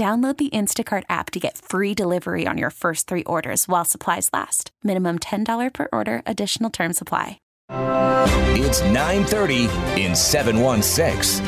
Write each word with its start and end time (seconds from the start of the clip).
Download 0.00 0.34
the 0.38 0.48
Instacart 0.48 1.02
app 1.10 1.30
to 1.32 1.38
get 1.38 1.58
free 1.58 1.92
delivery 1.92 2.46
on 2.46 2.56
your 2.56 2.70
first 2.70 3.06
three 3.06 3.22
orders 3.24 3.68
while 3.68 3.84
supplies 3.84 4.30
last. 4.32 4.70
Minimum 4.82 5.18
$10 5.18 5.74
per 5.74 5.88
order, 5.92 6.22
additional 6.24 6.70
term 6.70 6.94
supply. 6.94 7.38
It's 7.68 8.80
930 8.80 9.64
in 10.00 10.16
716. 10.16 11.44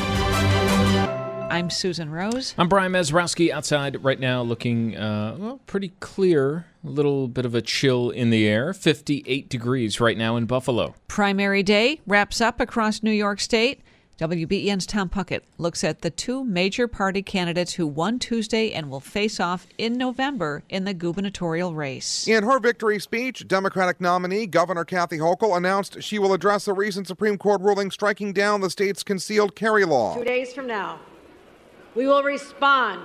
I'm 1.49 1.71
Susan 1.71 2.11
Rose. 2.11 2.53
I'm 2.55 2.69
Brian 2.69 2.91
Mazrowski 2.91 3.49
outside 3.49 4.03
right 4.03 4.19
now 4.19 4.43
looking, 4.43 4.97
uh, 4.97 5.35
well, 5.39 5.59
pretty 5.65 5.89
clear. 5.99 6.67
A 6.85 6.89
little 6.89 7.27
bit 7.27 7.47
of 7.47 7.55
a 7.55 7.61
chill 7.63 8.11
in 8.11 8.29
the 8.29 8.47
air. 8.47 8.71
58 8.71 9.49
degrees 9.49 9.99
right 9.99 10.17
now 10.17 10.35
in 10.35 10.45
Buffalo. 10.45 10.93
Primary 11.07 11.63
day 11.63 12.01
wraps 12.05 12.39
up 12.39 12.59
across 12.59 13.01
New 13.01 13.09
York 13.09 13.39
State. 13.39 13.81
WBEN's 14.19 14.85
Tom 14.85 15.09
Puckett 15.09 15.41
looks 15.57 15.83
at 15.83 16.01
the 16.01 16.11
two 16.11 16.43
major 16.43 16.87
party 16.87 17.23
candidates 17.23 17.73
who 17.73 17.87
won 17.87 18.19
Tuesday 18.19 18.71
and 18.71 18.91
will 18.91 18.99
face 18.99 19.39
off 19.39 19.65
in 19.79 19.93
November 19.93 20.61
in 20.69 20.85
the 20.85 20.93
gubernatorial 20.93 21.73
race. 21.73 22.27
In 22.27 22.43
her 22.43 22.59
victory 22.59 22.99
speech, 22.99 23.47
Democratic 23.47 23.99
nominee 23.99 24.45
Governor 24.45 24.85
Kathy 24.85 25.17
Hochul 25.17 25.57
announced 25.57 26.03
she 26.03 26.19
will 26.19 26.31
address 26.31 26.67
a 26.67 26.73
recent 26.73 27.07
Supreme 27.07 27.39
Court 27.39 27.61
ruling 27.61 27.89
striking 27.89 28.33
down 28.33 28.61
the 28.61 28.69
state's 28.69 29.01
concealed 29.01 29.55
carry 29.55 29.83
law. 29.83 30.15
Two 30.15 30.23
days 30.23 30.53
from 30.53 30.67
now, 30.67 30.99
we 31.95 32.05
will 32.05 32.21
respond 32.21 33.01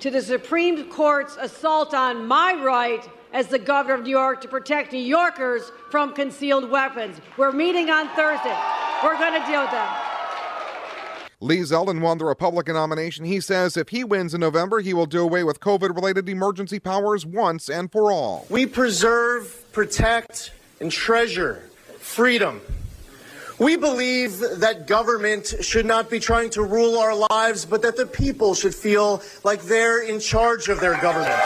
to 0.00 0.10
the 0.10 0.22
Supreme 0.22 0.90
Court's 0.90 1.36
assault 1.38 1.92
on 1.92 2.26
my 2.26 2.54
right 2.54 3.06
as 3.36 3.48
the 3.48 3.58
governor 3.58 3.92
of 3.92 4.02
New 4.02 4.10
York 4.10 4.40
to 4.40 4.48
protect 4.48 4.94
New 4.94 4.98
Yorkers 4.98 5.70
from 5.90 6.14
concealed 6.14 6.70
weapons. 6.70 7.20
We're 7.36 7.52
meeting 7.52 7.90
on 7.90 8.08
Thursday. 8.16 8.56
We're 9.04 9.18
going 9.18 9.38
to 9.38 9.46
deal 9.46 9.60
with 9.60 9.72
them. 9.72 9.88
Lee 11.40 11.58
Zeldin 11.58 12.00
won 12.00 12.16
the 12.16 12.24
Republican 12.24 12.76
nomination. 12.76 13.26
He 13.26 13.40
says 13.42 13.76
if 13.76 13.90
he 13.90 14.04
wins 14.04 14.32
in 14.32 14.40
November, 14.40 14.80
he 14.80 14.94
will 14.94 15.04
do 15.04 15.20
away 15.20 15.44
with 15.44 15.60
COVID 15.60 15.94
related 15.94 16.30
emergency 16.30 16.78
powers 16.78 17.26
once 17.26 17.68
and 17.68 17.92
for 17.92 18.10
all. 18.10 18.46
We 18.48 18.64
preserve, 18.64 19.70
protect, 19.70 20.52
and 20.80 20.90
treasure 20.90 21.62
freedom. 21.98 22.62
We 23.58 23.76
believe 23.76 24.38
that 24.38 24.86
government 24.86 25.52
should 25.60 25.84
not 25.84 26.08
be 26.08 26.20
trying 26.20 26.48
to 26.50 26.62
rule 26.62 26.98
our 26.98 27.14
lives, 27.30 27.66
but 27.66 27.82
that 27.82 27.98
the 27.98 28.06
people 28.06 28.54
should 28.54 28.74
feel 28.74 29.22
like 29.44 29.62
they're 29.62 30.02
in 30.02 30.20
charge 30.20 30.68
of 30.68 30.80
their 30.80 30.98
government. 31.02 31.38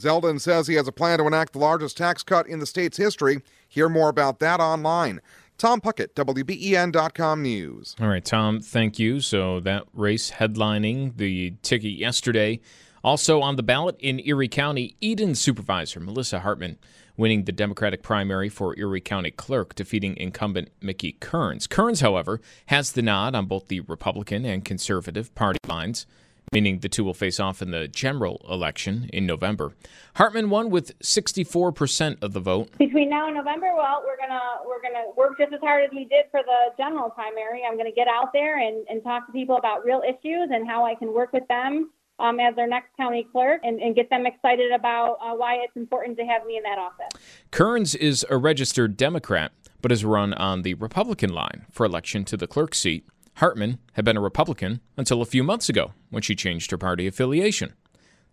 Zeldin 0.00 0.40
says 0.40 0.66
he 0.66 0.74
has 0.74 0.88
a 0.88 0.92
plan 0.92 1.18
to 1.18 1.26
enact 1.26 1.52
the 1.52 1.58
largest 1.58 1.96
tax 1.96 2.22
cut 2.22 2.46
in 2.46 2.58
the 2.58 2.66
state's 2.66 2.96
history. 2.96 3.42
Hear 3.68 3.88
more 3.88 4.08
about 4.08 4.38
that 4.40 4.60
online. 4.60 5.20
Tom 5.58 5.80
Puckett, 5.80 6.14
WBEN.com 6.14 7.42
News. 7.42 7.94
All 8.00 8.08
right, 8.08 8.24
Tom, 8.24 8.60
thank 8.60 8.98
you. 8.98 9.20
So 9.20 9.60
that 9.60 9.84
race 9.92 10.30
headlining 10.30 11.18
the 11.18 11.54
ticket 11.62 11.92
yesterday. 11.92 12.60
Also 13.04 13.40
on 13.40 13.56
the 13.56 13.62
ballot 13.62 13.96
in 13.98 14.20
Erie 14.20 14.48
County, 14.48 14.96
Eden 15.00 15.34
Supervisor 15.34 16.00
Melissa 16.00 16.40
Hartman 16.40 16.78
winning 17.16 17.44
the 17.44 17.52
Democratic 17.52 18.02
primary 18.02 18.48
for 18.48 18.78
Erie 18.78 19.00
County 19.00 19.30
Clerk, 19.30 19.74
defeating 19.74 20.16
incumbent 20.16 20.70
Mickey 20.80 21.12
Kearns. 21.12 21.66
Kearns, 21.66 22.00
however, 22.00 22.40
has 22.66 22.92
the 22.92 23.02
nod 23.02 23.34
on 23.34 23.44
both 23.44 23.68
the 23.68 23.80
Republican 23.80 24.46
and 24.46 24.64
Conservative 24.64 25.34
party 25.34 25.58
lines 25.68 26.06
meaning 26.52 26.80
the 26.80 26.88
two 26.88 27.04
will 27.04 27.14
face 27.14 27.38
off 27.38 27.62
in 27.62 27.70
the 27.70 27.86
general 27.86 28.44
election 28.50 29.08
in 29.12 29.24
November. 29.24 29.72
Hartman 30.16 30.50
won 30.50 30.68
with 30.68 30.98
64% 30.98 32.20
of 32.22 32.32
the 32.32 32.40
vote. 32.40 32.76
Between 32.76 33.08
now 33.08 33.26
and 33.28 33.36
November, 33.36 33.72
well, 33.76 34.02
we're 34.04 34.16
gonna 34.16 34.40
we're 34.66 34.82
gonna 34.82 35.04
work 35.16 35.38
just 35.38 35.52
as 35.52 35.60
hard 35.60 35.84
as 35.84 35.90
we 35.92 36.06
did 36.06 36.24
for 36.32 36.40
the 36.44 36.74
general 36.76 37.08
primary. 37.10 37.62
I'm 37.68 37.76
gonna 37.76 37.92
get 37.92 38.08
out 38.08 38.32
there 38.32 38.58
and, 38.58 38.84
and 38.88 39.02
talk 39.04 39.26
to 39.26 39.32
people 39.32 39.58
about 39.58 39.84
real 39.84 40.02
issues 40.02 40.48
and 40.52 40.66
how 40.68 40.84
I 40.84 40.96
can 40.96 41.14
work 41.14 41.32
with 41.32 41.46
them 41.46 41.90
um, 42.18 42.40
as 42.40 42.56
their 42.56 42.66
next 42.66 42.96
county 42.96 43.28
clerk 43.30 43.60
and, 43.62 43.80
and 43.80 43.94
get 43.94 44.10
them 44.10 44.26
excited 44.26 44.72
about 44.72 45.18
uh, 45.22 45.32
why 45.34 45.54
it's 45.62 45.76
important 45.76 46.18
to 46.18 46.24
have 46.24 46.44
me 46.46 46.56
in 46.56 46.64
that 46.64 46.78
office. 46.78 47.20
Kearns 47.52 47.94
is 47.94 48.26
a 48.28 48.36
registered 48.36 48.96
Democrat, 48.96 49.52
but 49.82 49.92
has 49.92 50.04
run 50.04 50.34
on 50.34 50.62
the 50.62 50.74
Republican 50.74 51.30
line 51.32 51.66
for 51.70 51.86
election 51.86 52.24
to 52.24 52.36
the 52.36 52.48
clerk 52.48 52.74
seat. 52.74 53.06
Hartman 53.34 53.78
had 53.94 54.04
been 54.04 54.16
a 54.16 54.20
Republican 54.20 54.80
until 54.96 55.22
a 55.22 55.26
few 55.26 55.42
months 55.42 55.68
ago 55.68 55.92
when 56.10 56.22
she 56.22 56.34
changed 56.34 56.70
her 56.70 56.78
party 56.78 57.06
affiliation. 57.06 57.74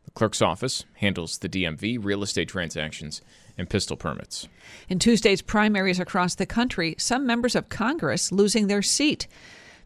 The 0.05 0.11
clerk's 0.11 0.41
office 0.41 0.85
handles 0.95 1.37
the 1.37 1.49
DMV, 1.49 2.03
real 2.03 2.23
estate 2.23 2.47
transactions, 2.47 3.21
and 3.57 3.69
pistol 3.69 3.97
permits. 3.97 4.47
In 4.87 4.99
Tuesday's 4.99 5.41
primaries 5.41 5.99
across 5.99 6.35
the 6.35 6.45
country, 6.45 6.95
some 6.97 7.25
members 7.25 7.55
of 7.55 7.69
Congress 7.69 8.31
losing 8.31 8.67
their 8.67 8.81
seat. 8.81 9.27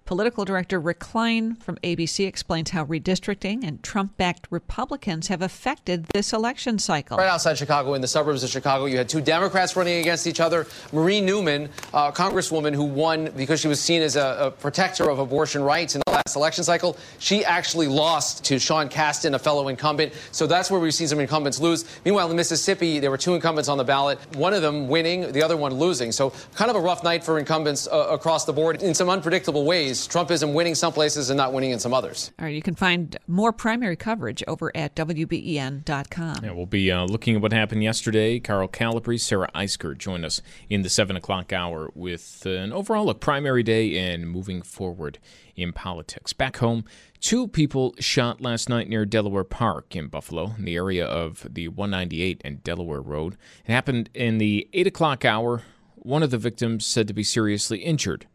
Political 0.06 0.45
director 0.45 0.79
Rick 0.79 1.00
Klein 1.00 1.56
from 1.56 1.78
ABC 1.78 2.28
explains 2.28 2.72
how 2.72 2.85
redistricting 2.85 3.66
and 3.66 3.81
Trump 3.81 4.17
backed 4.17 4.47
Republicans 4.50 5.28
have 5.28 5.41
affected 5.41 6.06
this 6.13 6.34
election 6.34 6.79
cycle. 6.79 7.17
Right 7.17 7.29
outside 7.29 7.57
Chicago, 7.57 7.94
in 7.94 8.01
the 8.01 8.07
suburbs 8.07 8.44
of 8.44 8.50
Chicago, 8.50 8.85
you 8.85 8.97
had 8.97 9.07
two 9.07 9.22
Democrats 9.22 9.75
running 9.75 10.01
against 10.01 10.28
each 10.28 10.40
other. 10.40 10.67
Marie 10.91 11.22
Newman, 11.22 11.69
a 11.94 12.11
congresswoman 12.11 12.73
who 12.73 12.84
won 12.84 13.31
because 13.38 13.61
she 13.61 13.67
was 13.67 13.79
seen 13.79 14.01
as 14.01 14.16
a, 14.16 14.38
a 14.40 14.51
protector 14.51 15.09
of 15.09 15.19
abortion 15.19 15.63
rights 15.63 15.95
in 15.95 16.01
the 16.06 16.11
last 16.11 16.21
election 16.36 16.64
cycle, 16.64 16.98
she 17.20 17.44
actually 17.44 17.88
lost 17.88 18.44
to 18.46 18.59
Sean 18.59 18.90
Casten, 18.90 19.34
a 19.34 19.40
fellow 19.40 19.68
incumbent. 19.68 20.14
So 20.32 20.48
that's 20.48 20.72
where 20.72 20.80
we've 20.80 20.94
seen 20.94 21.08
some 21.08 21.20
incumbents 21.20 21.59
lose. 21.59 21.86
Meanwhile, 22.06 22.30
in 22.30 22.38
Mississippi, 22.38 23.00
there 23.00 23.12
were 23.12 23.18
two 23.18 23.36
incumbents 23.36 23.70
on 23.70 23.78
the 23.78 23.84
ballot, 23.84 24.20
one 24.36 24.54
of 24.54 24.62
them 24.62 24.88
winning, 24.88 25.32
the 25.32 25.44
other 25.44 25.58
one 25.58 25.74
losing. 25.74 26.12
So 26.12 26.34
kind 26.56 26.70
of 26.70 26.78
a 26.78 26.80
rough 26.80 27.04
night 27.04 27.24
for 27.24 27.40
incumbents 27.40 27.88
uh, 27.88 28.08
across 28.09 28.46
the 28.46 28.54
board 28.54 28.82
in 28.82 28.94
some 28.94 29.09
unpredictable 29.09 29.66
ways. 29.66 30.08
Trumpism 30.08 30.54
winning 30.54 30.76
some 30.76 30.94
places 30.94 31.30
and 31.30 31.38
not 31.38 31.54
winning 31.54 31.72
in 31.72 31.80
some 31.80 31.94
others. 31.94 32.32
All 32.40 32.46
right, 32.46 32.56
you 32.56 32.62
can 32.62 32.76
find 32.76 33.18
more 33.28 33.52
primary 33.52 33.96
coverage 33.96 34.44
over 34.48 34.72
at 34.76 34.96
WBEN.com. 34.96 36.44
Yeah, 36.44 36.52
we'll 36.52 36.66
be 36.66 36.92
uh, 36.92 37.06
looking 37.06 37.36
at 37.36 37.42
what 37.42 37.53
happened 37.53 37.84
yesterday. 37.84 38.40
Carl 38.40 38.68
Calabrese, 38.68 39.24
Sarah 39.24 39.50
Eisker 39.56 39.98
join 39.98 40.24
us 40.24 40.42
in 40.70 40.82
the 40.82 40.90
7 40.90 41.16
o'clock 41.16 41.53
hour 41.53 41.92
with 41.96 42.46
an 42.46 42.72
overall 42.72 43.06
look, 43.06 43.20
primary 43.20 43.64
day 43.64 43.98
and 43.98 44.30
moving 44.30 44.62
forward 44.62 45.20
in 45.56 45.74
politics. 45.74 46.21
Back 46.38 46.58
home, 46.58 46.86
two 47.20 47.48
people 47.48 47.94
shot 48.00 48.42
last 48.42 48.70
night 48.70 48.88
near 48.88 49.06
Delaware 49.06 49.44
Park 49.44 49.96
in 49.96 50.08
Buffalo, 50.08 50.53
in 50.58 50.66
the 50.66 50.76
area 50.76 51.06
of 51.06 51.46
the 51.50 51.68
198 51.68 52.41
and 52.46 52.64
Delaware 52.64 53.02
Road. 53.02 53.38
It 53.66 53.72
happened 53.72 54.09
in 54.14 54.38
the 54.38 54.68
8 54.72 54.88
o'clock 54.88 55.26
hour. 55.26 55.64
One 55.96 56.23
of 56.23 56.32
the 56.32 56.38
victims 56.38 56.85
said 56.85 57.08
to 57.08 57.14
be 57.14 57.23
seriously 57.23 57.79
injured. 57.79 58.28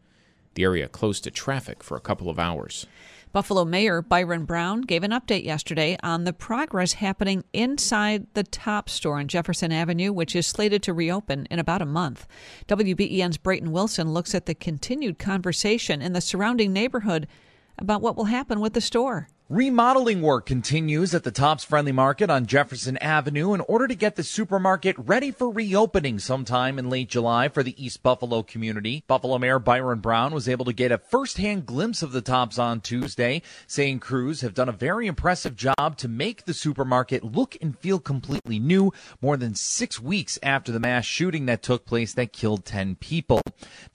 The 0.53 0.63
area 0.63 0.87
closed 0.87 1.23
to 1.23 1.31
traffic 1.31 1.83
for 1.83 1.97
a 1.97 2.01
couple 2.01 2.29
of 2.29 2.37
hours. 2.37 2.85
Buffalo 3.33 3.65
Mayor 3.65 4.01
Byron 4.01 4.45
Brown 4.45 4.81
gave 4.81 5.03
an 5.03 5.11
update 5.11 5.43
yesterday 5.43 5.97
on 6.01 6.23
the 6.23 6.33
progress 6.33 6.93
happening 6.93 7.43
inside 7.51 8.25
the 8.33 8.43
Tops 8.43 8.93
store 8.93 9.19
on 9.19 9.27
Jefferson 9.27 9.71
Avenue, 9.71 10.13
which 10.13 10.35
is 10.35 10.47
slated 10.47 10.81
to 10.83 10.93
reopen 10.93 11.45
in 11.51 11.59
about 11.59 11.81
a 11.81 11.85
month. 11.85 12.25
WBEN's 12.67 13.37
Brayton 13.37 13.71
Wilson 13.71 14.13
looks 14.13 14.33
at 14.33 14.45
the 14.45 14.55
continued 14.55 15.19
conversation 15.19 16.01
in 16.01 16.13
the 16.13 16.21
surrounding 16.21 16.71
neighborhood 16.71 17.27
about 17.77 18.01
what 18.01 18.15
will 18.15 18.25
happen 18.25 18.59
with 18.59 18.73
the 18.73 18.81
store. 18.81 19.27
Remodeling 19.49 20.21
work 20.21 20.45
continues 20.45 21.15
at 21.15 21.23
the 21.23 21.31
Tops 21.31 21.63
Friendly 21.63 21.93
Market 21.93 22.29
on 22.29 22.47
Jefferson 22.47 22.97
Avenue 22.97 23.53
in 23.53 23.61
order 23.61 23.87
to 23.87 23.95
get 23.95 24.17
the 24.17 24.23
supermarket 24.23 24.97
ready 24.99 25.31
for 25.31 25.49
reopening 25.49 26.19
sometime 26.19 26.77
in 26.77 26.89
late 26.89 27.07
July 27.07 27.47
for 27.47 27.63
the 27.63 27.81
East 27.81 28.03
Buffalo 28.03 28.43
community. 28.43 29.05
Buffalo 29.07 29.37
Mayor 29.37 29.57
Byron 29.57 29.99
Brown 29.99 30.33
was 30.33 30.49
able 30.49 30.65
to 30.65 30.73
get 30.73 30.91
a 30.91 30.97
first-hand 30.97 31.65
glimpse 31.65 32.03
of 32.03 32.11
the 32.11 32.19
Tops 32.19 32.59
on 32.59 32.81
Tuesday, 32.81 33.41
saying 33.67 34.01
crews 34.01 34.41
have 34.41 34.53
done 34.53 34.67
a 34.67 34.73
very 34.73 35.07
impressive 35.07 35.55
job 35.55 35.95
to 35.95 36.09
make 36.09 36.43
the 36.43 36.53
supermarket 36.53 37.23
look 37.23 37.55
and 37.61 37.79
feel 37.79 37.99
completely 37.99 38.59
new 38.59 38.91
more 39.21 39.37
than 39.37 39.55
six 39.55 39.97
weeks 39.97 40.37
after 40.43 40.73
the 40.73 40.79
mass 40.81 41.05
shooting 41.05 41.45
that 41.45 41.63
took 41.63 41.85
place 41.85 42.13
that 42.15 42.33
killed 42.33 42.65
10 42.65 42.95
people. 42.95 43.41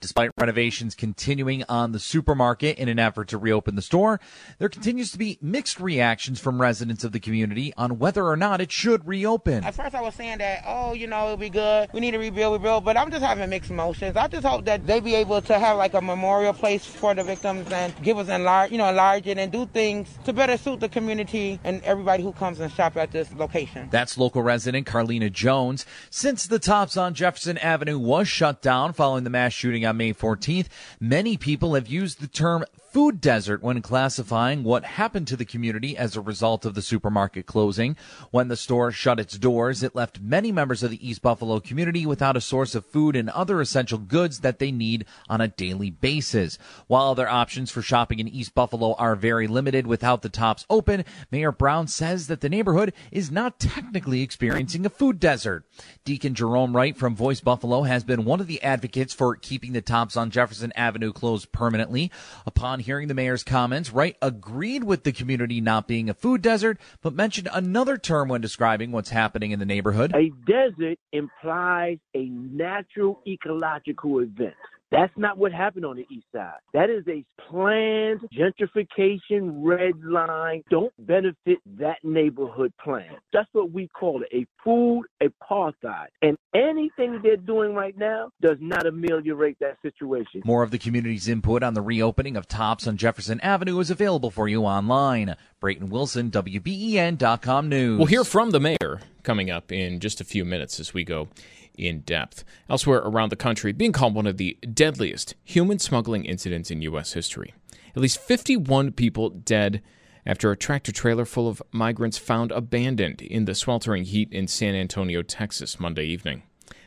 Despite 0.01 0.31
renovations 0.39 0.95
continuing 0.95 1.63
on 1.69 1.91
the 1.91 1.99
supermarket 1.99 2.79
in 2.79 2.89
an 2.89 2.97
effort 2.97 3.27
to 3.27 3.37
reopen 3.37 3.75
the 3.75 3.83
store, 3.83 4.19
there 4.57 4.67
continues 4.67 5.11
to 5.11 5.19
be 5.19 5.37
mixed 5.43 5.79
reactions 5.79 6.39
from 6.39 6.61
residents 6.61 7.03
of 7.03 7.11
the 7.11 7.19
community 7.19 7.73
on 7.77 7.99
whether 7.99 8.25
or 8.25 8.37
not 8.37 8.61
it 8.61 8.71
should 8.71 9.05
reopen. 9.05 9.63
At 9.63 9.75
first, 9.75 9.93
I 9.93 10.01
was 10.01 10.15
saying 10.15 10.37
that, 10.37 10.63
oh, 10.65 10.93
you 10.93 11.05
know, 11.05 11.25
it'll 11.25 11.37
be 11.37 11.49
good. 11.49 11.89
We 11.93 11.99
need 11.99 12.11
to 12.11 12.17
rebuild, 12.17 12.53
rebuild. 12.53 12.85
But 12.85 12.95
I'm 12.95 13.11
just 13.11 13.23
having 13.23 13.49
mixed 13.49 13.69
emotions. 13.69 14.15
I 14.15 14.27
just 14.29 14.47
hope 14.47 14.63
that 14.65 14.87
they 14.87 15.01
be 15.01 15.15
able 15.15 15.41
to 15.41 15.59
have 15.59 15.77
like 15.77 15.93
a 15.93 16.01
memorial 16.01 16.53
place 16.53 16.85
for 16.85 17.13
the 17.13 17.23
victims 17.23 17.69
and 17.71 17.93
give 18.01 18.17
us 18.17 18.29
enlarge, 18.29 18.71
you 18.71 18.77
know, 18.77 18.87
enlarge 18.87 19.27
it 19.27 19.37
and 19.37 19.51
do 19.51 19.65
things 19.65 20.07
to 20.23 20.31
better 20.31 20.57
suit 20.57 20.79
the 20.79 20.89
community 20.89 21.59
and 21.65 21.83
everybody 21.83 22.23
who 22.23 22.31
comes 22.31 22.61
and 22.61 22.71
shop 22.71 22.95
at 22.95 23.11
this 23.11 23.33
location. 23.35 23.89
That's 23.91 24.17
local 24.17 24.41
resident 24.41 24.85
Carlina 24.85 25.29
Jones. 25.29 25.85
Since 26.09 26.47
the 26.47 26.59
Tops 26.59 26.95
on 26.95 27.13
Jefferson 27.13 27.57
Avenue 27.57 27.99
was 27.99 28.29
shut 28.29 28.61
down 28.61 28.93
following 28.93 29.25
the 29.25 29.29
mass 29.29 29.51
shooting 29.51 29.85
on 29.85 29.97
May 29.97 30.13
14th, 30.13 30.67
many 31.01 31.35
people 31.35 31.75
have 31.75 31.87
used 31.87 32.21
the 32.21 32.27
term 32.27 32.63
food 32.93 33.19
desert 33.19 33.63
when 33.63 33.81
classifying 33.81 34.63
what 34.63 34.85
happened 34.85 35.27
to 35.27 35.35
the 35.35 35.43
community 35.43 35.97
as 35.97 36.15
a 36.15 36.21
result 36.21 36.63
of 36.63 36.75
the 36.75 36.81
supermarket 36.81 37.47
closing. 37.47 37.97
When 38.29 38.49
the 38.49 38.55
store 38.55 38.91
shut 38.91 39.19
its 39.19 39.35
doors, 39.35 39.81
it 39.81 39.95
left 39.95 40.21
many 40.21 40.51
members 40.51 40.83
of 40.83 40.91
the 40.91 41.09
East 41.09 41.23
Buffalo 41.23 41.59
community 41.59 42.05
without 42.05 42.37
a 42.37 42.41
source 42.41 42.75
of 42.75 42.85
food 42.85 43.15
and 43.15 43.31
other 43.31 43.59
essential 43.61 43.97
goods 43.97 44.41
that 44.41 44.59
they 44.59 44.71
need 44.71 45.05
on 45.27 45.41
a 45.41 45.47
daily 45.47 45.89
basis. 45.89 46.59
While 46.85 47.09
other 47.09 47.27
options 47.27 47.71
for 47.71 47.81
shopping 47.81 48.19
in 48.19 48.27
East 48.27 48.53
Buffalo 48.53 48.93
are 48.93 49.15
very 49.15 49.47
limited 49.47 49.87
without 49.87 50.21
the 50.21 50.29
tops 50.29 50.63
open, 50.69 51.03
Mayor 51.31 51.51
Brown 51.51 51.87
says 51.87 52.27
that 52.27 52.41
the 52.41 52.49
neighborhood 52.49 52.93
is 53.11 53.31
not 53.31 53.59
technically 53.59 54.21
experiencing 54.21 54.85
a 54.85 54.89
food 54.91 55.19
desert. 55.19 55.65
Deacon 56.05 56.35
Jerome 56.35 56.75
Wright 56.75 56.95
from 56.95 57.15
Voice 57.15 57.41
Buffalo 57.41 57.83
has 57.83 58.03
been 58.03 58.23
one 58.23 58.39
of 58.39 58.45
the 58.45 58.61
advocates 58.61 59.15
for 59.15 59.35
keeping 59.35 59.73
the 59.73 59.81
tops 59.81 60.15
on 60.15 60.29
Jefferson 60.29 60.71
Avenue 60.75 61.11
closed 61.11 61.51
permanently. 61.51 62.11
Upon 62.45 62.82
hearing 62.83 63.07
the 63.07 63.13
mayor's 63.13 63.43
comments, 63.43 63.91
Wright 63.91 64.15
agreed 64.21 64.83
with 64.83 65.03
the 65.03 65.11
community 65.11 65.59
not 65.61 65.87
being 65.87 66.09
a 66.09 66.13
food 66.13 66.41
desert, 66.41 66.77
but 67.01 67.13
mentioned 67.13 67.49
another 67.51 67.97
term 67.97 68.29
when 68.29 68.41
describing 68.41 68.91
what's 68.91 69.09
happening 69.09 69.51
in 69.51 69.59
the 69.59 69.65
neighborhood. 69.65 70.13
A 70.15 70.31
desert 70.45 70.99
implies 71.11 71.97
a 72.13 72.25
natural 72.25 73.21
ecological 73.27 74.19
event. 74.19 74.55
That's 74.93 75.13
not 75.17 75.39
what 75.39 75.51
happened 75.51 75.85
on 75.85 75.95
the 75.95 76.05
east 76.11 76.27
side. 76.31 76.59
That 76.73 76.91
is 76.91 77.03
a 77.07 77.25
planned 77.49 78.21
gentrification 78.31 79.63
red 79.63 79.95
line. 80.03 80.61
Don't 80.69 80.93
benefit 80.99 81.57
that 81.79 81.97
neighborhood 82.03 82.71
plan. 82.83 83.15
That's 83.33 83.49
what 83.53 83.71
we 83.71 83.87
call 83.87 84.21
it 84.21 84.29
a 84.31 84.45
food 84.63 85.05
apartheid. 85.21 86.07
And 86.21 86.37
anything 86.53 87.19
they're 87.23 87.37
doing 87.37 87.73
right 87.73 87.97
now 87.97 88.29
does 88.39 88.57
not 88.59 88.85
ameliorate 88.85 89.57
that 89.61 89.77
situation. 89.81 90.43
More 90.45 90.61
of 90.61 90.69
the 90.69 90.77
community's 90.77 91.27
input 91.27 91.63
on 91.63 91.73
the 91.73 91.81
reopening 91.81 92.37
of 92.37 92.47
Tops 92.47 92.85
on 92.85 92.97
Jefferson 92.97 93.39
Avenue 93.41 93.79
is 93.79 93.89
available 93.89 94.29
for 94.29 94.47
you 94.47 94.61
online. 94.63 95.35
Brayton 95.59 95.89
Wilson, 95.89 96.29
WBEN.com 96.29 97.67
News. 97.67 97.97
We'll 97.97 98.05
hear 98.05 98.23
from 98.23 98.51
the 98.51 98.59
mayor 98.59 98.99
coming 99.23 99.49
up 99.49 99.71
in 99.71 99.99
just 99.99 100.21
a 100.21 100.23
few 100.23 100.45
minutes 100.45 100.79
as 100.79 100.93
we 100.93 101.03
go 101.03 101.29
in 101.75 102.01
depth. 102.01 102.43
Elsewhere 102.69 102.99
around 102.99 103.29
the 103.29 103.35
country, 103.35 103.71
being 103.71 103.91
called 103.91 104.15
one 104.15 104.27
of 104.27 104.37
the 104.37 104.57
deadliest 104.73 105.35
human 105.43 105.79
smuggling 105.79 106.25
incidents 106.25 106.71
in 106.71 106.81
U.S. 106.83 107.13
history. 107.13 107.53
At 107.95 108.01
least 108.01 108.19
51 108.19 108.91
people 108.93 109.29
dead 109.29 109.81
after 110.25 110.51
a 110.51 110.57
tractor 110.57 110.91
trailer 110.91 111.25
full 111.25 111.47
of 111.47 111.61
migrants 111.71 112.17
found 112.17 112.51
abandoned 112.51 113.21
in 113.21 113.45
the 113.45 113.55
sweltering 113.55 114.05
heat 114.05 114.31
in 114.31 114.47
San 114.47 114.75
Antonio, 114.75 115.21
Texas, 115.21 115.79
Monday 115.79 116.05
evening. 116.05 116.43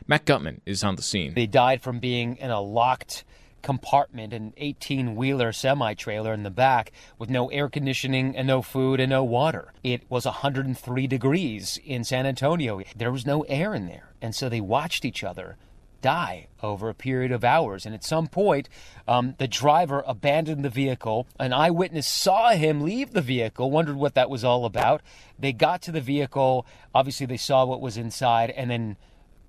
Matt 0.07 0.25
Gutman 0.25 0.61
is 0.65 0.83
on 0.83 0.95
the 0.95 1.01
scene. 1.01 1.33
They 1.33 1.45
died 1.45 1.81
from 1.81 1.99
being 1.99 2.37
in 2.37 2.49
a 2.49 2.61
locked 2.61 3.23
compartment, 3.61 4.33
an 4.33 4.53
18 4.57 5.15
wheeler 5.15 5.51
semi 5.51 5.93
trailer 5.93 6.33
in 6.33 6.43
the 6.43 6.49
back 6.49 6.91
with 7.17 7.29
no 7.29 7.49
air 7.49 7.69
conditioning 7.69 8.35
and 8.35 8.47
no 8.47 8.61
food 8.61 8.99
and 8.99 9.09
no 9.09 9.23
water. 9.23 9.73
It 9.83 10.03
was 10.09 10.25
103 10.25 11.07
degrees 11.07 11.79
in 11.85 12.03
San 12.03 12.25
Antonio. 12.25 12.81
There 12.95 13.11
was 13.11 13.25
no 13.25 13.41
air 13.43 13.73
in 13.73 13.87
there. 13.87 14.13
And 14.21 14.33
so 14.33 14.49
they 14.49 14.61
watched 14.61 15.05
each 15.05 15.23
other 15.23 15.57
die 16.01 16.47
over 16.61 16.89
a 16.89 16.93
period 16.93 17.31
of 17.31 17.43
hours. 17.43 17.85
And 17.85 17.93
at 17.93 18.03
some 18.03 18.27
point, 18.27 18.69
um, 19.07 19.35
the 19.37 19.47
driver 19.47 20.03
abandoned 20.05 20.63
the 20.63 20.69
vehicle. 20.69 21.27
An 21.39 21.53
eyewitness 21.53 22.07
saw 22.07 22.51
him 22.51 22.81
leave 22.81 23.13
the 23.13 23.21
vehicle, 23.21 23.71
wondered 23.71 23.95
what 23.97 24.15
that 24.15 24.29
was 24.29 24.43
all 24.43 24.65
about. 24.65 25.01
They 25.37 25.53
got 25.53 25.81
to 25.83 25.91
the 25.91 26.01
vehicle. 26.01 26.65
Obviously, 26.93 27.25
they 27.25 27.37
saw 27.37 27.65
what 27.65 27.81
was 27.81 27.97
inside 27.97 28.51
and 28.51 28.69
then 28.69 28.97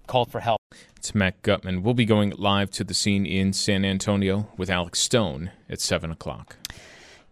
called 0.09 0.33
for 0.33 0.41
help. 0.41 0.61
It's 0.97 1.15
Matt 1.15 1.41
Gutman. 1.43 1.85
We'll 1.85 1.95
be 1.95 2.05
going 2.05 2.31
live 2.37 2.71
to 2.73 2.83
the 2.83 2.95
scene 2.95 3.25
in 3.25 3.53
San 3.53 3.85
Antonio 3.85 4.49
with 4.57 4.69
Alex 4.69 4.99
Stone 4.99 5.53
at 5.71 5.81
7 5.81 6.11
o'clock. 6.11 6.57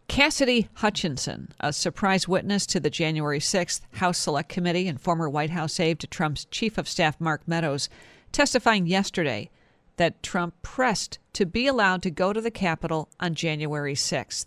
Cassidy 0.06 0.68
Hutchinson, 0.74 1.52
a 1.58 1.72
surprise 1.72 2.28
witness 2.28 2.64
to 2.66 2.78
the 2.78 2.90
January 2.90 3.40
6th 3.40 3.80
House 3.94 4.18
Select 4.18 4.48
Committee 4.48 4.86
and 4.86 5.00
former 5.00 5.28
White 5.28 5.50
House 5.50 5.80
aide 5.80 5.98
to 5.98 6.06
Trump's 6.06 6.44
Chief 6.44 6.78
of 6.78 6.88
Staff 6.88 7.20
Mark 7.20 7.42
Meadows, 7.48 7.88
testifying 8.30 8.86
yesterday 8.86 9.50
that 9.96 10.22
Trump 10.22 10.54
pressed 10.62 11.18
to 11.32 11.44
be 11.44 11.66
allowed 11.66 12.02
to 12.02 12.10
go 12.10 12.32
to 12.32 12.40
the 12.40 12.50
Capitol 12.52 13.08
on 13.18 13.34
January 13.34 13.94
6th. 13.94 14.46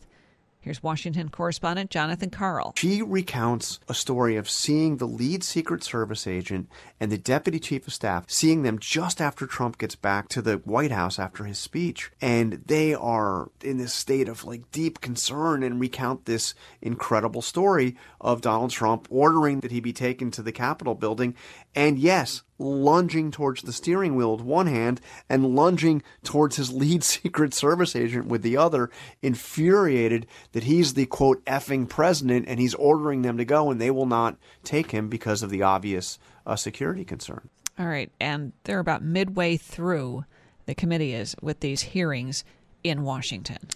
Here's 0.61 0.83
Washington 0.83 1.29
correspondent 1.29 1.89
Jonathan 1.89 2.29
Karl. 2.29 2.73
She 2.75 3.01
recounts 3.01 3.79
a 3.87 3.93
story 3.93 4.35
of 4.35 4.49
seeing 4.49 4.97
the 4.97 5.07
lead 5.07 5.41
Secret 5.41 5.85
Service 5.85 6.27
agent 6.27 6.67
and 6.99 7.09
the 7.09 7.17
deputy 7.17 7.59
chief 7.59 7.87
of 7.87 7.93
staff, 7.93 8.25
seeing 8.27 8.63
them 8.63 8.77
just 8.77 9.21
after 9.21 9.47
Trump 9.47 9.77
gets 9.77 9.95
back 9.95 10.27
to 10.29 10.41
the 10.41 10.57
White 10.57 10.91
House 10.91 11.17
after 11.17 11.45
his 11.45 11.57
speech. 11.57 12.11
And 12.19 12.61
they 12.65 12.93
are 12.93 13.49
in 13.63 13.77
this 13.77 13.93
state 13.93 14.27
of 14.27 14.43
like 14.43 14.69
deep 14.71 14.99
concern 14.99 15.63
and 15.63 15.79
recount 15.79 16.25
this 16.25 16.53
incredible 16.81 17.41
story 17.41 17.95
of 18.19 18.41
Donald 18.41 18.71
Trump 18.71 19.07
ordering 19.09 19.61
that 19.61 19.71
he 19.71 19.79
be 19.79 19.93
taken 19.93 20.29
to 20.31 20.41
the 20.41 20.51
Capitol 20.51 20.93
building. 20.93 21.35
And 21.73 21.97
yes, 21.97 22.43
lunging 22.59 23.31
towards 23.31 23.61
the 23.61 23.73
steering 23.73 24.15
wheel 24.15 24.35
with 24.35 24.45
one 24.45 24.67
hand 24.67 25.01
and 25.29 25.55
lunging 25.55 26.03
towards 26.23 26.57
his 26.57 26.71
lead 26.71 27.03
Secret 27.09 27.53
Service 27.53 27.95
agent 27.95 28.27
with 28.27 28.41
the 28.41 28.57
other, 28.57 28.89
infuriated 29.21 30.27
that 30.51 30.65
he's 30.65 30.93
the 30.93 31.05
quote 31.05 31.43
effing 31.45 31.87
president 31.87 32.45
and 32.47 32.59
he's 32.59 32.75
ordering 32.75 33.21
them 33.21 33.37
to 33.37 33.45
go 33.45 33.71
and 33.71 33.79
they 33.79 33.91
will 33.91 34.05
not 34.05 34.37
take 34.63 34.91
him 34.91 35.09
because 35.09 35.41
of 35.41 35.49
the 35.49 35.63
obvious 35.63 36.19
uh, 36.45 36.55
security 36.55 37.05
concern. 37.05 37.49
All 37.79 37.87
right. 37.87 38.11
And 38.19 38.51
they're 38.65 38.79
about 38.79 39.01
midway 39.01 39.55
through, 39.55 40.25
the 40.65 40.75
committee 40.75 41.13
is, 41.13 41.35
with 41.41 41.61
these 41.61 41.81
hearings 41.81 42.43
in 42.83 43.03
Washington. 43.03 43.69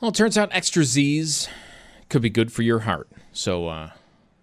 Well, 0.00 0.10
it 0.10 0.14
turns 0.14 0.38
out 0.38 0.48
extra 0.52 0.84
Z's 0.84 1.48
could 2.08 2.22
be 2.22 2.30
good 2.30 2.52
for 2.52 2.62
your 2.62 2.80
heart. 2.80 3.08
So, 3.32 3.68
uh, 3.68 3.90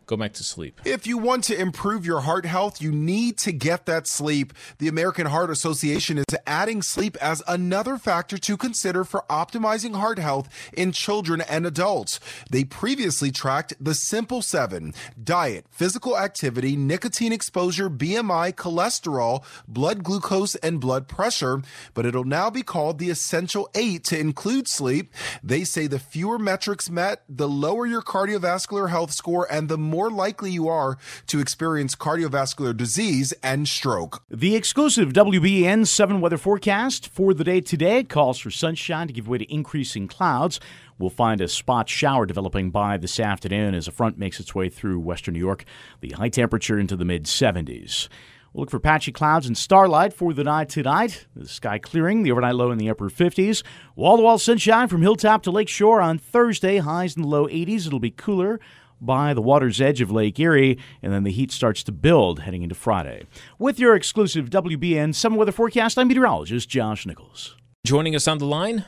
go 0.05 0.17
back 0.17 0.33
to 0.33 0.43
sleep. 0.43 0.79
If 0.85 1.07
you 1.07 1.17
want 1.17 1.43
to 1.45 1.59
improve 1.59 2.05
your 2.05 2.21
heart 2.21 2.45
health, 2.45 2.81
you 2.81 2.91
need 2.91 3.37
to 3.39 3.51
get 3.51 3.85
that 3.85 4.07
sleep. 4.07 4.53
The 4.77 4.87
American 4.87 5.27
Heart 5.27 5.49
Association 5.49 6.17
is 6.17 6.25
adding 6.45 6.81
sleep 6.81 7.17
as 7.17 7.41
another 7.47 7.97
factor 7.97 8.37
to 8.37 8.57
consider 8.57 9.03
for 9.03 9.23
optimizing 9.29 9.95
heart 9.95 10.19
health 10.19 10.49
in 10.73 10.91
children 10.91 11.41
and 11.41 11.65
adults. 11.65 12.19
They 12.49 12.63
previously 12.63 13.31
tracked 13.31 13.73
the 13.79 13.95
Simple 13.95 14.41
7 14.41 14.93
diet, 15.21 15.65
physical 15.71 16.17
activity, 16.17 16.75
nicotine 16.75 17.33
exposure, 17.33 17.89
BMI, 17.89 18.53
cholesterol, 18.53 19.43
blood 19.67 20.03
glucose, 20.03 20.55
and 20.55 20.79
blood 20.79 21.07
pressure, 21.07 21.61
but 21.93 22.05
it'll 22.05 22.23
now 22.23 22.49
be 22.49 22.61
called 22.61 22.99
the 22.99 23.09
Essential 23.09 23.69
8 23.73 24.03
to 24.05 24.19
include 24.19 24.67
sleep. 24.67 25.13
They 25.43 25.63
say 25.63 25.87
the 25.87 25.99
fewer 25.99 26.37
metrics 26.37 26.89
met, 26.89 27.23
the 27.27 27.47
lower 27.47 27.85
your 27.85 28.01
cardiovascular 28.01 28.89
health 28.89 29.11
score, 29.11 29.47
and 29.49 29.69
the 29.69 29.77
more 29.77 29.94
likely 30.09 30.51
you 30.51 30.67
are 30.67 30.97
to 31.27 31.39
experience 31.39 31.95
cardiovascular 31.95 32.75
disease 32.75 33.33
and 33.43 33.67
stroke. 33.67 34.23
The 34.29 34.55
exclusive 34.55 35.13
WBEN 35.13 35.87
7 35.87 36.21
weather 36.21 36.37
forecast 36.37 37.07
for 37.07 37.33
the 37.33 37.43
day 37.43 37.61
today 37.61 38.03
calls 38.03 38.39
for 38.39 38.51
sunshine 38.51 39.07
to 39.07 39.13
give 39.13 39.27
way 39.27 39.39
to 39.39 39.53
increasing 39.53 40.07
clouds. 40.07 40.59
We'll 40.97 41.09
find 41.09 41.41
a 41.41 41.47
spot 41.47 41.89
shower 41.89 42.25
developing 42.25 42.71
by 42.71 42.97
this 42.97 43.19
afternoon 43.19 43.75
as 43.75 43.87
a 43.87 43.91
front 43.91 44.17
makes 44.17 44.39
its 44.39 44.55
way 44.55 44.69
through 44.69 44.99
western 44.99 45.33
New 45.33 45.39
York. 45.39 45.65
The 45.99 46.11
high 46.11 46.29
temperature 46.29 46.79
into 46.79 46.95
the 46.95 47.05
mid 47.05 47.25
70s. 47.25 48.07
We'll 48.55 48.61
look 48.61 48.71
for 48.71 48.79
patchy 48.79 49.11
clouds 49.11 49.47
and 49.47 49.57
starlight 49.57 50.13
for 50.13 50.33
the 50.33 50.45
night 50.45 50.69
tonight. 50.69 51.25
The 51.35 51.45
sky 51.45 51.77
clearing, 51.77 52.23
the 52.23 52.31
overnight 52.31 52.55
low 52.55 52.71
in 52.71 52.77
the 52.77 52.89
upper 52.89 53.09
50s. 53.09 53.63
Wall 53.97 54.15
to 54.15 54.23
wall 54.23 54.37
sunshine 54.37 54.87
from 54.87 55.01
hilltop 55.01 55.43
to 55.43 55.51
lakeshore 55.51 55.99
on 55.99 56.17
Thursday, 56.17 56.77
highs 56.77 57.17
in 57.17 57.23
the 57.23 57.27
low 57.27 57.47
80s. 57.47 57.85
It'll 57.85 57.99
be 57.99 58.11
cooler 58.11 58.61
by 59.01 59.33
the 59.33 59.41
water's 59.41 59.81
edge 59.81 60.01
of 60.01 60.11
Lake 60.11 60.39
Erie, 60.39 60.77
and 61.01 61.13
then 61.13 61.23
the 61.23 61.31
heat 61.31 61.51
starts 61.51 61.83
to 61.83 61.91
build 61.91 62.41
heading 62.41 62.63
into 62.63 62.75
Friday. 62.75 63.25
With 63.59 63.79
your 63.79 63.95
exclusive 63.95 64.49
WBEN 64.49 65.13
summer 65.13 65.37
weather 65.37 65.51
forecast, 65.51 65.97
I'm 65.97 66.07
meteorologist 66.07 66.69
Josh 66.69 67.05
Nichols. 67.05 67.55
Joining 67.85 68.15
us 68.15 68.27
on 68.27 68.39
the 68.39 68.45
line, 68.45 68.85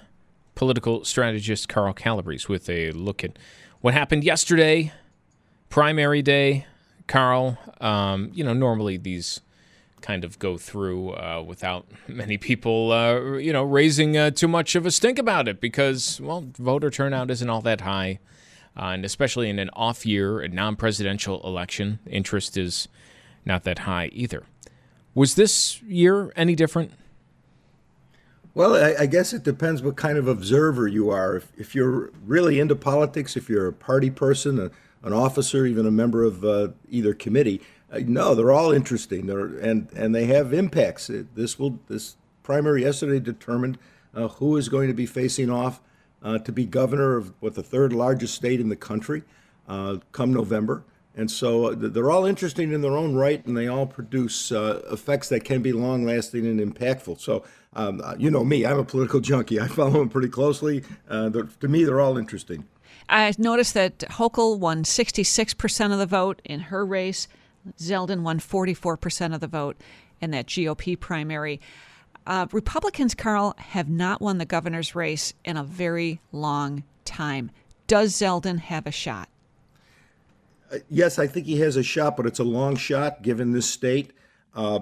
political 0.55 1.05
strategist 1.05 1.69
Carl 1.69 1.93
Calabrese 1.93 2.47
with 2.49 2.69
a 2.69 2.91
look 2.91 3.23
at 3.23 3.37
what 3.81 3.93
happened 3.93 4.23
yesterday, 4.23 4.91
primary 5.69 6.21
day. 6.21 6.65
Carl, 7.07 7.57
um, 7.79 8.31
you 8.33 8.43
know, 8.43 8.53
normally 8.53 8.97
these 8.97 9.39
kind 10.01 10.23
of 10.23 10.37
go 10.39 10.57
through 10.57 11.11
uh, 11.11 11.43
without 11.45 11.85
many 12.07 12.37
people, 12.37 12.91
uh, 12.91 13.37
you 13.37 13.53
know, 13.53 13.63
raising 13.63 14.17
uh, 14.17 14.31
too 14.31 14.47
much 14.47 14.75
of 14.75 14.85
a 14.85 14.91
stink 14.91 15.19
about 15.19 15.47
it 15.47 15.59
because, 15.61 16.19
well, 16.21 16.45
voter 16.57 16.89
turnout 16.89 17.31
isn't 17.31 17.49
all 17.49 17.61
that 17.61 17.81
high. 17.81 18.19
Uh, 18.77 18.91
and 18.91 19.05
especially 19.05 19.49
in 19.49 19.57
an 19.57 19.71
off 19.73 20.05
year, 20.05 20.39
a 20.39 20.47
non 20.47 20.75
presidential 20.75 21.41
election, 21.43 21.99
interest 22.05 22.57
is 22.57 22.87
not 23.43 23.63
that 23.63 23.79
high 23.79 24.09
either. 24.13 24.43
Was 25.15 25.33
this 25.33 25.81
year 25.81 26.31
any 26.35 26.55
different? 26.55 26.91
Well, 28.53 28.75
I, 28.75 29.03
I, 29.03 29.05
guess 29.05 29.33
it 29.33 29.43
depends 29.43 29.81
what 29.81 29.95
kind 29.97 30.17
of 30.17 30.27
observer 30.27 30.87
you 30.87 31.09
are. 31.09 31.35
If, 31.35 31.51
if 31.57 31.75
you're 31.75 32.11
really 32.25 32.59
into 32.59 32.75
politics, 32.75 33.37
if 33.37 33.49
you're 33.49 33.67
a 33.67 33.73
party 33.73 34.09
person, 34.09 34.59
a, 34.59 34.71
an 35.05 35.13
officer, 35.13 35.65
even 35.65 35.85
a 35.85 35.91
member 35.91 36.23
of 36.23 36.43
uh, 36.43 36.69
either 36.89 37.13
committee, 37.13 37.61
uh, 37.91 37.99
no, 38.05 38.35
they're 38.35 38.51
all 38.51 38.71
interesting. 38.71 39.25
They're, 39.25 39.45
and 39.45 39.89
and 39.95 40.13
they 40.13 40.25
have 40.25 40.53
impacts. 40.53 41.09
This 41.35 41.57
will 41.57 41.79
this 41.87 42.15
primary 42.43 42.83
yesterday 42.83 43.19
determined 43.19 43.77
uh, 44.13 44.27
who 44.27 44.55
is 44.57 44.69
going 44.69 44.87
to 44.87 44.93
be 44.93 45.05
facing 45.05 45.49
off 45.49 45.81
uh, 46.23 46.37
to 46.39 46.51
be 46.51 46.65
governor 46.65 47.15
of 47.17 47.33
what 47.39 47.55
the 47.55 47.63
third 47.63 47.93
largest 47.93 48.35
state 48.35 48.59
in 48.59 48.69
the 48.69 48.75
country 48.75 49.23
uh, 49.67 49.97
come 50.11 50.33
November. 50.33 50.83
And 51.15 51.31
so 51.31 51.71
uh, 51.71 51.75
they're 51.75 52.11
all 52.11 52.25
interesting 52.25 52.71
in 52.71 52.81
their 52.81 52.95
own 52.95 53.15
right, 53.15 53.43
and 53.45 53.57
they 53.57 53.67
all 53.67 53.87
produce 53.87 54.51
uh, 54.51 54.83
effects 54.91 55.29
that 55.29 55.43
can 55.43 55.63
be 55.63 55.73
long 55.73 56.05
lasting 56.05 56.45
and 56.45 56.59
impactful. 56.59 57.19
So, 57.19 57.43
um, 57.73 58.01
uh, 58.03 58.15
you 58.19 58.29
know 58.29 58.43
me, 58.43 58.65
I'm 58.65 58.77
a 58.77 58.83
political 58.83 59.19
junkie. 59.19 59.59
I 59.59 59.67
follow 59.67 59.91
them 59.91 60.09
pretty 60.09 60.29
closely. 60.29 60.83
Uh, 61.09 61.29
to 61.29 61.67
me, 61.67 61.83
they're 61.83 62.01
all 62.01 62.17
interesting. 62.17 62.65
I 63.09 63.33
noticed 63.37 63.73
that 63.73 63.99
Hochul 63.99 64.59
won 64.59 64.83
66% 64.83 65.91
of 65.91 65.97
the 65.97 66.05
vote 66.05 66.41
in 66.45 66.59
her 66.59 66.85
race. 66.85 67.27
Zeldin 67.79 68.21
won 68.21 68.39
44% 68.39 69.33
of 69.33 69.39
the 69.39 69.47
vote 69.47 69.77
in 70.21 70.31
that 70.31 70.47
GOP 70.47 70.99
primary. 70.99 71.59
Uh, 72.27 72.45
Republicans, 72.51 73.15
Carl, 73.15 73.55
have 73.57 73.87
not 73.87 74.21
won 74.21 74.37
the 74.37 74.45
governor's 74.45 74.93
race 74.93 75.33
in 75.45 75.55
a 75.55 75.63
very 75.63 76.19
long 76.33 76.83
time. 77.05 77.49
Does 77.87 78.13
Zeldin 78.13 78.59
have 78.59 78.85
a 78.85 78.91
shot? 78.91 79.29
Uh, 80.69 80.79
yes, 80.89 81.17
I 81.19 81.25
think 81.25 81.45
he 81.45 81.61
has 81.61 81.77
a 81.77 81.83
shot, 81.83 82.17
but 82.17 82.25
it's 82.25 82.39
a 82.39 82.43
long 82.43 82.75
shot 82.75 83.21
given 83.21 83.53
this 83.53 83.69
state. 83.69 84.11
Uh, 84.53 84.79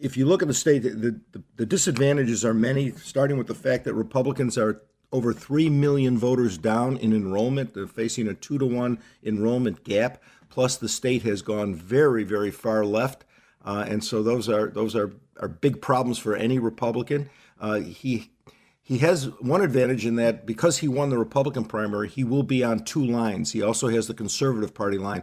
if 0.00 0.16
you 0.16 0.24
look 0.24 0.42
at 0.42 0.48
the 0.48 0.54
state, 0.54 0.84
the, 0.84 1.20
the, 1.32 1.42
the, 1.56 1.66
disadvantages 1.66 2.44
are 2.44 2.54
many, 2.54 2.92
starting 2.92 3.36
with 3.36 3.48
the 3.48 3.54
fact 3.54 3.84
that 3.84 3.94
Republicans 3.94 4.56
are 4.56 4.80
over 5.10 5.32
3 5.32 5.68
million 5.70 6.16
voters 6.16 6.56
down 6.56 6.96
in 6.98 7.12
enrollment. 7.12 7.74
They're 7.74 7.88
facing 7.88 8.28
a 8.28 8.34
two 8.34 8.58
to 8.58 8.66
one 8.66 9.00
enrollment 9.24 9.82
gap. 9.82 10.22
Plus, 10.50 10.76
the 10.76 10.88
state 10.88 11.22
has 11.24 11.42
gone 11.42 11.74
very, 11.74 12.22
very 12.22 12.52
far 12.52 12.84
left. 12.84 13.24
Uh, 13.64 13.84
and 13.86 14.02
so 14.02 14.22
those 14.22 14.48
are 14.48 14.68
those 14.68 14.96
are, 14.96 15.12
are 15.38 15.48
big 15.48 15.82
problems 15.82 16.18
for 16.18 16.34
any 16.34 16.58
Republican. 16.58 17.28
Uh, 17.60 17.80
he 17.80 18.30
he 18.82 18.98
has 18.98 19.26
one 19.40 19.60
advantage 19.60 20.06
in 20.06 20.16
that 20.16 20.46
because 20.46 20.78
he 20.78 20.88
won 20.88 21.10
the 21.10 21.18
Republican 21.18 21.64
primary, 21.64 22.08
he 22.08 22.24
will 22.24 22.42
be 22.42 22.64
on 22.64 22.84
two 22.84 23.04
lines. 23.04 23.52
He 23.52 23.62
also 23.62 23.88
has 23.88 24.06
the 24.06 24.14
Conservative 24.14 24.74
Party 24.74 24.98
line. 24.98 25.22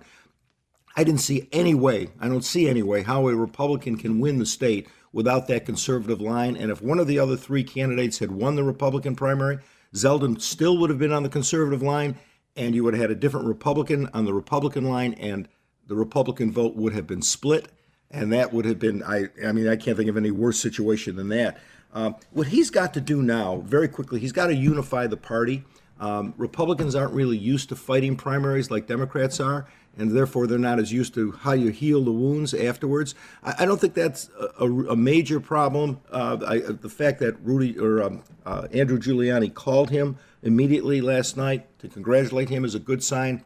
I 0.96 1.04
didn't 1.04 1.22
see 1.22 1.48
any 1.52 1.76
way, 1.76 2.10
I 2.20 2.28
don't 2.28 2.46
see 2.46 2.68
any 2.68 2.82
way 2.82 3.04
how 3.04 3.28
a 3.28 3.36
Republican 3.36 3.98
can 3.98 4.20
win 4.20 4.40
the 4.40 4.46
state 4.46 4.88
without 5.12 5.48
that 5.48 5.66
conservative 5.66 6.22
line. 6.22 6.56
And 6.56 6.72
if 6.72 6.82
one 6.82 7.00
of 7.00 7.08
the 7.08 7.20
other 7.20 7.38
three 7.38 7.64
candidates 7.64 8.20
had 8.20 8.32
won 8.32 8.56
the 8.56 8.64
Republican 8.64 9.16
primary, 9.16 9.60
Zeldin 9.94 10.42
still 10.42 10.78
would 10.78 10.90
have 10.90 11.00
been 11.00 11.14
on 11.14 11.24
the 11.24 11.30
conservative 11.30 11.82
line, 11.82 12.18
and 12.56 12.74
you 12.74 12.84
would 12.84 12.94
have 12.94 13.02
had 13.02 13.12
a 13.12 13.16
different 13.16 13.48
Republican 13.48 14.10
on 14.14 14.26
the 14.26 14.34
Republican 14.34 14.86
line, 14.86 15.14
and 15.14 15.48
the 15.88 15.96
Republican 15.96 16.52
vote 16.52 16.76
would 16.76 16.94
have 16.94 17.08
been 17.08 17.22
split 17.22 17.68
and 18.12 18.32
that 18.34 18.54
would 18.54 18.66
have 18.66 18.80
been 18.80 19.04
I 19.04 19.26
I 19.46 19.52
mean 19.52 19.68
I 19.68 19.76
can't 19.76 19.98
think 19.98 20.10
of 20.10 20.18
any 20.18 20.32
worse 20.32 20.60
situation 20.60 21.16
than 21.16 21.30
that. 21.30 21.60
Um, 21.94 22.16
what 22.32 22.48
he's 22.48 22.70
got 22.70 22.94
to 22.96 23.02
do 23.02 23.22
now, 23.22 23.58
very 23.66 23.88
quickly, 23.88 24.20
he's 24.20 24.34
got 24.34 24.48
to 24.48 24.56
unify 24.56 25.08
the 25.08 25.18
party. 25.18 25.64
Um, 26.00 26.34
Republicans 26.38 26.96
aren't 26.96 27.14
really 27.14 27.38
used 27.38 27.70
to 27.70 27.76
fighting 27.76 28.16
primaries 28.16 28.70
like 28.70 28.86
Democrats 28.86 29.40
are, 29.40 29.68
and 29.98 30.12
therefore 30.12 30.46
they're 30.46 30.60
not 30.60 30.80
as 30.80 30.92
used 30.92 31.14
to 31.16 31.32
how 31.32 31.54
you 31.54 31.70
heal 31.70 32.04
the 32.04 32.12
wounds 32.12 32.54
afterwards. 32.54 33.16
I, 33.44 33.56
I 33.60 33.66
don't 33.66 33.82
think 33.82 33.96
that's 33.96 34.30
a, 34.60 34.66
a, 34.66 34.96
major 34.96 35.40
problem. 35.40 36.00
Uh, 36.12 36.38
I, 36.46 36.60
the 36.60 36.90
fact 36.90 37.20
that 37.22 37.36
Rudy 37.42 37.80
or 37.80 38.04
um, 38.04 38.24
uh, 38.46 38.68
Andrew 38.72 39.00
Giuliani 39.00 39.52
called 39.52 39.90
him 39.90 40.18
immediately 40.44 41.02
last 41.02 41.36
night 41.36 41.68
to 41.80 41.88
congratulate 41.88 42.50
him 42.50 42.64
is 42.64 42.76
a 42.76 42.80
good 42.80 43.04
sign. 43.04 43.44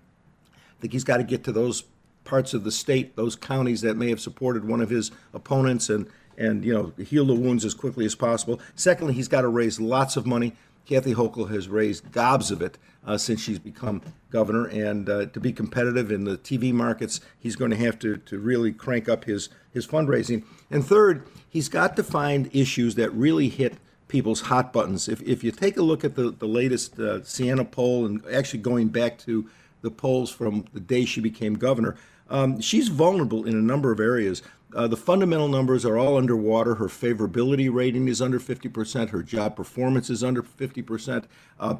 I 0.52 0.82
think 0.82 0.92
he's 0.92 1.06
got 1.06 1.18
to 1.18 1.24
get 1.24 1.46
to 1.46 1.54
those 1.54 1.86
parts 2.24 2.54
of 2.54 2.64
the 2.64 2.72
state, 2.72 3.16
those 3.16 3.36
counties 3.36 3.82
that 3.82 3.98
may 3.98 4.10
have 4.10 4.22
supported 4.22 4.66
one 4.66 4.82
of 4.82 4.90
his 4.90 5.12
opponents, 5.34 5.90
and 5.90 6.08
and 6.38 6.64
you 6.64 6.74
know 6.74 6.94
heal 7.04 7.26
the 7.26 7.36
wounds 7.36 7.66
as 7.66 7.74
quickly 7.74 8.06
as 8.06 8.16
possible. 8.16 8.60
Secondly, 8.76 9.14
he's 9.14 9.28
got 9.28 9.42
to 9.42 9.48
raise 9.48 9.80
lots 9.80 10.18
of 10.18 10.26
money. 10.26 10.54
Kathy 10.86 11.14
Hochul 11.14 11.52
has 11.52 11.70
raised 11.70 12.12
gobs 12.12 12.52
of 12.52 12.62
it 12.62 12.78
uh, 13.06 13.18
since 13.18 13.40
she's 13.40 13.60
become 13.60 14.02
governor, 14.30 14.66
and 14.66 15.10
uh, 15.10 15.26
to 15.28 15.40
be 15.40 15.54
competitive 15.54 16.12
in 16.12 16.24
the 16.24 16.38
TV 16.38 16.74
markets, 16.74 17.22
he's 17.40 17.56
going 17.56 17.72
to 17.72 17.78
have 17.78 18.00
to 18.00 18.18
to 18.18 18.40
really 18.40 18.72
crank 18.72 19.08
up 19.08 19.26
his 19.26 19.50
his 19.72 19.88
fundraising. 19.88 20.44
And 20.70 20.86
third, 20.86 21.28
he's 21.50 21.70
got 21.70 21.96
to 21.96 22.04
find 22.04 22.50
issues 22.54 22.96
that 22.96 23.12
really 23.12 23.50
hit 23.50 23.78
people's 24.12 24.42
hot 24.42 24.74
buttons. 24.74 25.08
If, 25.08 25.22
if 25.22 25.42
you 25.42 25.52
take 25.52 25.78
a 25.78 25.82
look 25.82 26.04
at 26.04 26.16
the, 26.16 26.32
the 26.32 26.46
latest 26.46 27.00
uh, 27.00 27.24
Siena 27.24 27.64
poll 27.64 28.06
and 28.06 28.22
actually 28.32 28.60
going 28.60 28.90
back 28.90 29.18
to 29.20 29.50
the 29.82 29.90
polls 29.90 30.30
from 30.30 30.66
the 30.74 30.82
day 30.82 31.06
she 31.06 31.22
became 31.22 31.54
governor, 31.54 31.96
um, 32.32 32.62
she's 32.62 32.88
vulnerable 32.88 33.46
in 33.46 33.56
a 33.56 33.62
number 33.62 33.92
of 33.92 34.00
areas. 34.00 34.42
Uh, 34.74 34.88
the 34.88 34.98
fundamental 34.98 35.50
numbers 35.50 35.86
are 35.86 35.98
all 35.98 36.18
underwater. 36.18 36.76
Her 36.76 36.88
favorability 36.88 37.72
rating 37.72 38.08
is 38.08 38.22
under 38.22 38.40
50%. 38.40 39.10
Her 39.10 39.22
job 39.22 39.56
performance 39.56 40.10
is 40.10 40.24
under 40.24 40.42
50%. 40.42 41.26
Uh, 41.60 41.76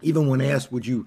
even 0.00 0.28
when 0.28 0.40
asked, 0.40 0.70
would 0.70 0.86
you 0.86 1.06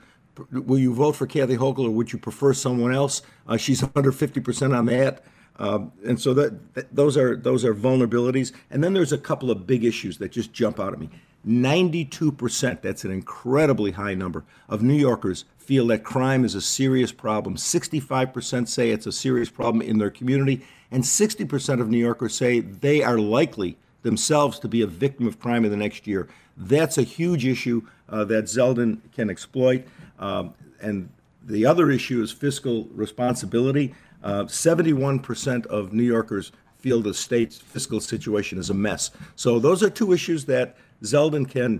will 0.52 0.80
you 0.80 0.94
vote 0.94 1.16
for 1.16 1.28
Kathy 1.28 1.58
Hochul 1.58 1.86
or 1.86 1.92
would 1.92 2.12
you 2.14 2.20
prefer 2.20 2.54
someone 2.54 2.94
else? 2.94 3.22
Uh, 3.48 3.58
she's 3.58 3.84
under 3.96 4.12
50% 4.12 4.78
on 4.78 4.86
that. 4.88 5.24
Uh, 5.58 5.86
and 6.06 6.20
so 6.20 6.34
that, 6.34 6.74
that, 6.74 6.94
those 6.94 7.16
are 7.16 7.36
those 7.38 7.64
are 7.64 7.74
vulnerabilities. 7.74 8.52
And 8.70 8.84
then 8.84 8.94
there's 8.94 9.14
a 9.14 9.18
couple 9.18 9.52
of 9.52 9.66
big 9.66 9.86
issues 9.86 10.18
that 10.18 10.32
just 10.32 10.52
jump 10.52 10.80
out 10.80 10.92
at 10.92 11.00
me. 11.00 11.10
92%, 11.48 12.82
that's 12.82 13.04
an 13.04 13.12
incredibly 13.12 13.92
high 13.92 14.14
number, 14.14 14.44
of 14.70 14.84
New 14.84 14.94
Yorkers 14.94 15.46
feel 15.72 15.88
that 15.88 16.04
crime 16.04 16.44
is 16.44 16.54
a 16.54 16.60
serious 16.60 17.14
problem. 17.14 17.56
65% 17.56 18.68
say 18.68 18.90
it's 18.90 19.06
a 19.06 19.12
serious 19.14 19.50
problem 19.50 19.82
in 19.82 20.00
their 20.00 20.10
community, 20.10 20.66
and 20.92 21.02
60% 21.02 21.80
of 21.80 21.90
New 21.90 21.98
Yorkers 21.98 22.36
say 22.36 22.60
they 22.60 23.02
are 23.02 23.18
likely 23.18 23.78
themselves 24.02 24.60
to 24.60 24.68
be 24.68 24.82
a 24.82 24.86
victim 24.86 25.26
of 25.28 25.40
crime 25.40 25.64
in 25.64 25.72
the 25.72 25.78
next 25.78 26.06
year. 26.06 26.28
That's 26.58 26.98
a 26.98 27.04
huge 27.04 27.46
issue 27.46 27.84
uh, 28.10 28.26
that 28.26 28.48
Zeldin 28.48 29.00
can 29.14 29.30
exploit. 29.30 29.86
Um, 30.20 30.56
and 30.82 31.08
the 31.42 31.66
other 31.66 31.90
issue 31.90 32.22
is 32.22 32.34
fiscal 32.34 32.90
responsibility. 32.94 33.96
Uh, 34.22 34.44
71% 34.44 35.66
of 35.68 35.94
New 35.94 36.04
Yorkers 36.04 36.52
feel 36.80 37.02
the 37.02 37.14
state's 37.14 37.60
fiscal 37.60 38.02
situation 38.02 38.58
is 38.58 38.70
a 38.70 38.74
mess. 38.74 39.12
So 39.38 39.58
those 39.58 39.82
are 39.84 39.90
two 39.90 40.12
issues 40.12 40.44
that 40.48 40.76
Zeldin 41.02 41.50
can 41.50 41.80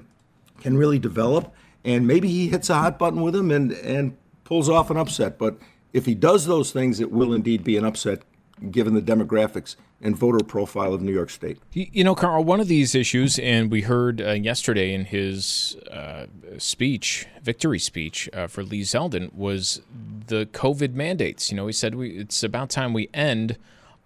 can 0.62 0.78
really 0.78 1.00
develop, 1.00 1.52
and 1.84 2.08
maybe 2.08 2.28
he 2.28 2.50
hits 2.50 2.70
a 2.70 2.76
hot 2.76 3.00
button 3.00 3.22
with 3.22 3.36
him 3.36 3.52
and 3.52 3.72
and 3.72 4.18
pulls 4.44 4.70
off 4.70 4.90
an 4.90 4.98
upset. 4.98 5.38
But 5.38 5.58
if 5.94 6.06
he 6.06 6.16
does 6.16 6.46
those 6.46 6.72
things, 6.72 7.00
it 7.00 7.12
will 7.12 7.34
indeed 7.34 7.64
be 7.64 7.78
an 7.78 7.86
upset, 7.86 8.24
given 8.70 8.94
the 8.94 9.02
demographics 9.02 9.76
and 10.02 10.16
voter 10.18 10.44
profile 10.44 10.94
of 10.94 11.02
New 11.02 11.14
York 11.14 11.30
State. 11.30 11.60
You 11.74 12.04
know, 12.04 12.16
Carl, 12.16 12.44
one 12.44 12.60
of 12.60 12.68
these 12.68 12.96
issues, 12.96 13.38
and 13.40 13.70
we 13.70 13.82
heard 13.82 14.20
uh, 14.20 14.32
yesterday 14.32 14.94
in 14.94 15.06
his 15.06 15.78
uh, 15.92 16.26
speech, 16.58 17.28
victory 17.44 17.80
speech 17.80 18.28
uh, 18.34 18.48
for 18.48 18.64
Lee 18.64 18.82
Zeldin, 18.82 19.34
was 19.34 19.82
the 20.28 20.48
COVID 20.48 20.94
mandates. 20.94 21.52
You 21.52 21.58
know, 21.58 21.68
he 21.68 21.74
said 21.74 21.96
we, 21.96 22.18
it's 22.18 22.44
about 22.44 22.70
time 22.70 22.94
we 22.94 23.10
end 23.14 23.58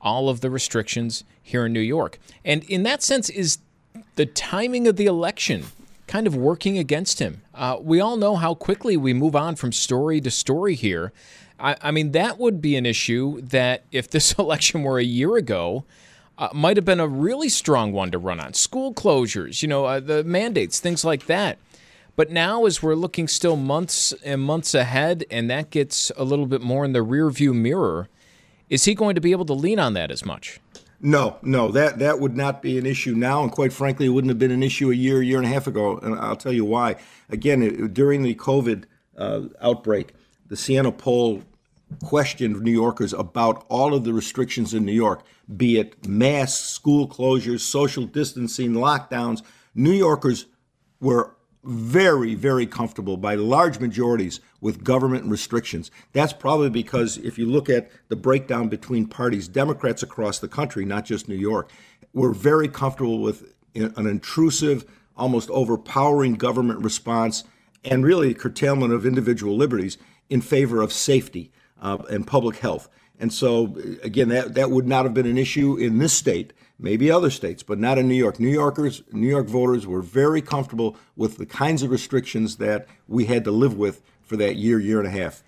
all 0.01 0.27
of 0.29 0.41
the 0.41 0.49
restrictions 0.49 1.23
here 1.41 1.65
in 1.65 1.73
New 1.73 1.79
York. 1.79 2.19
And 2.43 2.63
in 2.65 2.83
that 2.83 3.01
sense, 3.01 3.29
is 3.29 3.59
the 4.15 4.25
timing 4.25 4.87
of 4.87 4.97
the 4.97 5.05
election 5.05 5.63
kind 6.07 6.27
of 6.27 6.35
working 6.35 6.77
against 6.77 7.19
him. 7.19 7.41
Uh, 7.53 7.77
we 7.81 7.99
all 7.99 8.17
know 8.17 8.35
how 8.35 8.53
quickly 8.53 8.95
we 8.95 9.13
move 9.13 9.35
on 9.35 9.55
from 9.55 9.71
story 9.71 10.21
to 10.21 10.31
story 10.31 10.75
here. 10.75 11.11
I, 11.59 11.75
I 11.81 11.91
mean, 11.91 12.11
that 12.11 12.37
would 12.39 12.61
be 12.61 12.75
an 12.75 12.85
issue 12.85 13.41
that 13.41 13.83
if 13.91 14.09
this 14.09 14.33
election 14.39 14.83
were 14.83 14.99
a 14.99 15.03
year 15.03 15.35
ago, 15.35 15.85
uh, 16.37 16.49
might 16.53 16.77
have 16.77 16.85
been 16.85 16.99
a 16.99 17.07
really 17.07 17.49
strong 17.49 17.91
one 17.91 18.11
to 18.11 18.17
run 18.17 18.39
on. 18.39 18.53
School 18.53 18.93
closures, 18.93 19.61
you 19.61 19.67
know, 19.67 19.85
uh, 19.85 19.99
the 19.99 20.23
mandates, 20.23 20.79
things 20.79 21.05
like 21.05 21.27
that. 21.27 21.57
But 22.15 22.29
now, 22.31 22.65
as 22.65 22.81
we're 22.81 22.95
looking 22.95 23.27
still 23.27 23.57
months 23.57 24.13
and 24.23 24.41
months 24.41 24.73
ahead, 24.73 25.25
and 25.29 25.49
that 25.49 25.69
gets 25.69 26.11
a 26.15 26.23
little 26.23 26.45
bit 26.45 26.61
more 26.61 26.85
in 26.85 26.93
the 26.93 26.99
rearview 26.99 27.53
mirror, 27.53 28.07
is 28.69 28.85
he 28.85 28.95
going 28.95 29.15
to 29.15 29.21
be 29.21 29.31
able 29.31 29.45
to 29.45 29.53
lean 29.53 29.79
on 29.79 29.93
that 29.93 30.11
as 30.11 30.25
much? 30.25 30.59
No, 31.01 31.37
no, 31.41 31.71
that 31.71 31.99
that 31.99 32.19
would 32.19 32.35
not 32.35 32.61
be 32.61 32.77
an 32.77 32.85
issue 32.85 33.13
now, 33.13 33.43
and 33.43 33.51
quite 33.51 33.73
frankly, 33.73 34.05
it 34.05 34.09
wouldn't 34.09 34.29
have 34.29 34.39
been 34.39 34.51
an 34.51 34.63
issue 34.63 34.91
a 34.91 34.95
year, 34.95 35.21
year 35.21 35.37
and 35.37 35.45
a 35.45 35.49
half 35.49 35.67
ago. 35.67 35.97
And 35.97 36.15
I'll 36.15 36.35
tell 36.35 36.53
you 36.53 36.65
why. 36.65 36.95
Again, 37.29 37.91
during 37.93 38.23
the 38.23 38.35
COVID 38.35 38.85
uh, 39.17 39.41
outbreak, 39.61 40.13
the 40.47 40.55
Siena 40.55 40.91
poll 40.91 41.43
questioned 42.03 42.61
New 42.61 42.71
Yorkers 42.71 43.13
about 43.13 43.65
all 43.69 43.93
of 43.93 44.03
the 44.03 44.13
restrictions 44.13 44.73
in 44.73 44.85
New 44.85 44.93
York, 44.93 45.23
be 45.55 45.77
it 45.77 46.07
masks, 46.07 46.63
school 46.69 47.07
closures, 47.07 47.59
social 47.61 48.05
distancing, 48.05 48.71
lockdowns. 48.73 49.43
New 49.75 49.91
Yorkers 49.91 50.45
were 50.99 51.35
very, 51.65 52.35
very 52.35 52.67
comfortable 52.67 53.17
by 53.17 53.35
large 53.35 53.79
majorities 53.79 54.39
with 54.61 54.83
government 54.83 55.25
restrictions. 55.25 55.89
That's 56.13 56.33
probably 56.33 56.69
because 56.69 57.17
if 57.17 57.37
you 57.37 57.47
look 57.47 57.69
at 57.69 57.89
the 58.07 58.15
breakdown 58.15 58.69
between 58.69 59.07
parties, 59.07 59.47
Democrats 59.47 60.03
across 60.03 60.39
the 60.39 60.47
country, 60.47 60.85
not 60.85 61.05
just 61.05 61.27
New 61.27 61.35
York, 61.35 61.71
were 62.13 62.33
very 62.33 62.67
comfortable 62.67 63.19
with 63.19 63.53
an 63.73 64.07
intrusive, 64.07 64.85
almost 65.17 65.49
overpowering 65.49 66.35
government 66.35 66.83
response 66.83 67.43
and 67.83 68.05
really 68.05 68.33
curtailment 68.33 68.93
of 68.93 69.05
individual 69.05 69.55
liberties 69.55 69.97
in 70.29 70.41
favor 70.41 70.81
of 70.81 70.93
safety 70.93 71.51
uh, 71.81 71.97
and 72.09 72.27
public 72.27 72.57
health. 72.57 72.89
And 73.19 73.33
so, 73.33 73.75
again, 74.03 74.29
that, 74.29 74.55
that 74.55 74.71
would 74.71 74.87
not 74.87 75.05
have 75.05 75.13
been 75.13 75.25
an 75.25 75.37
issue 75.37 75.77
in 75.77 75.97
this 75.97 76.13
state 76.13 76.53
maybe 76.79 77.09
other 77.09 77.29
states, 77.29 77.63
but 77.63 77.79
not 77.79 77.97
in 77.97 78.07
New 78.07 78.15
York. 78.15 78.39
New 78.39 78.49
Yorkers, 78.49 79.03
New 79.11 79.27
York 79.27 79.47
voters 79.47 79.87
were 79.87 80.01
very 80.01 80.41
comfortable 80.41 80.97
with 81.15 81.37
the 81.37 81.45
kinds 81.45 81.83
of 81.83 81.91
restrictions 81.91 82.57
that 82.57 82.87
we 83.07 83.25
had 83.25 83.43
to 83.43 83.51
live 83.51 83.77
with 83.77 84.01
for 84.21 84.37
that 84.37 84.55
year, 84.55 84.79
year 84.79 84.99
and 84.99 85.07
a 85.07 85.11
half. 85.11 85.43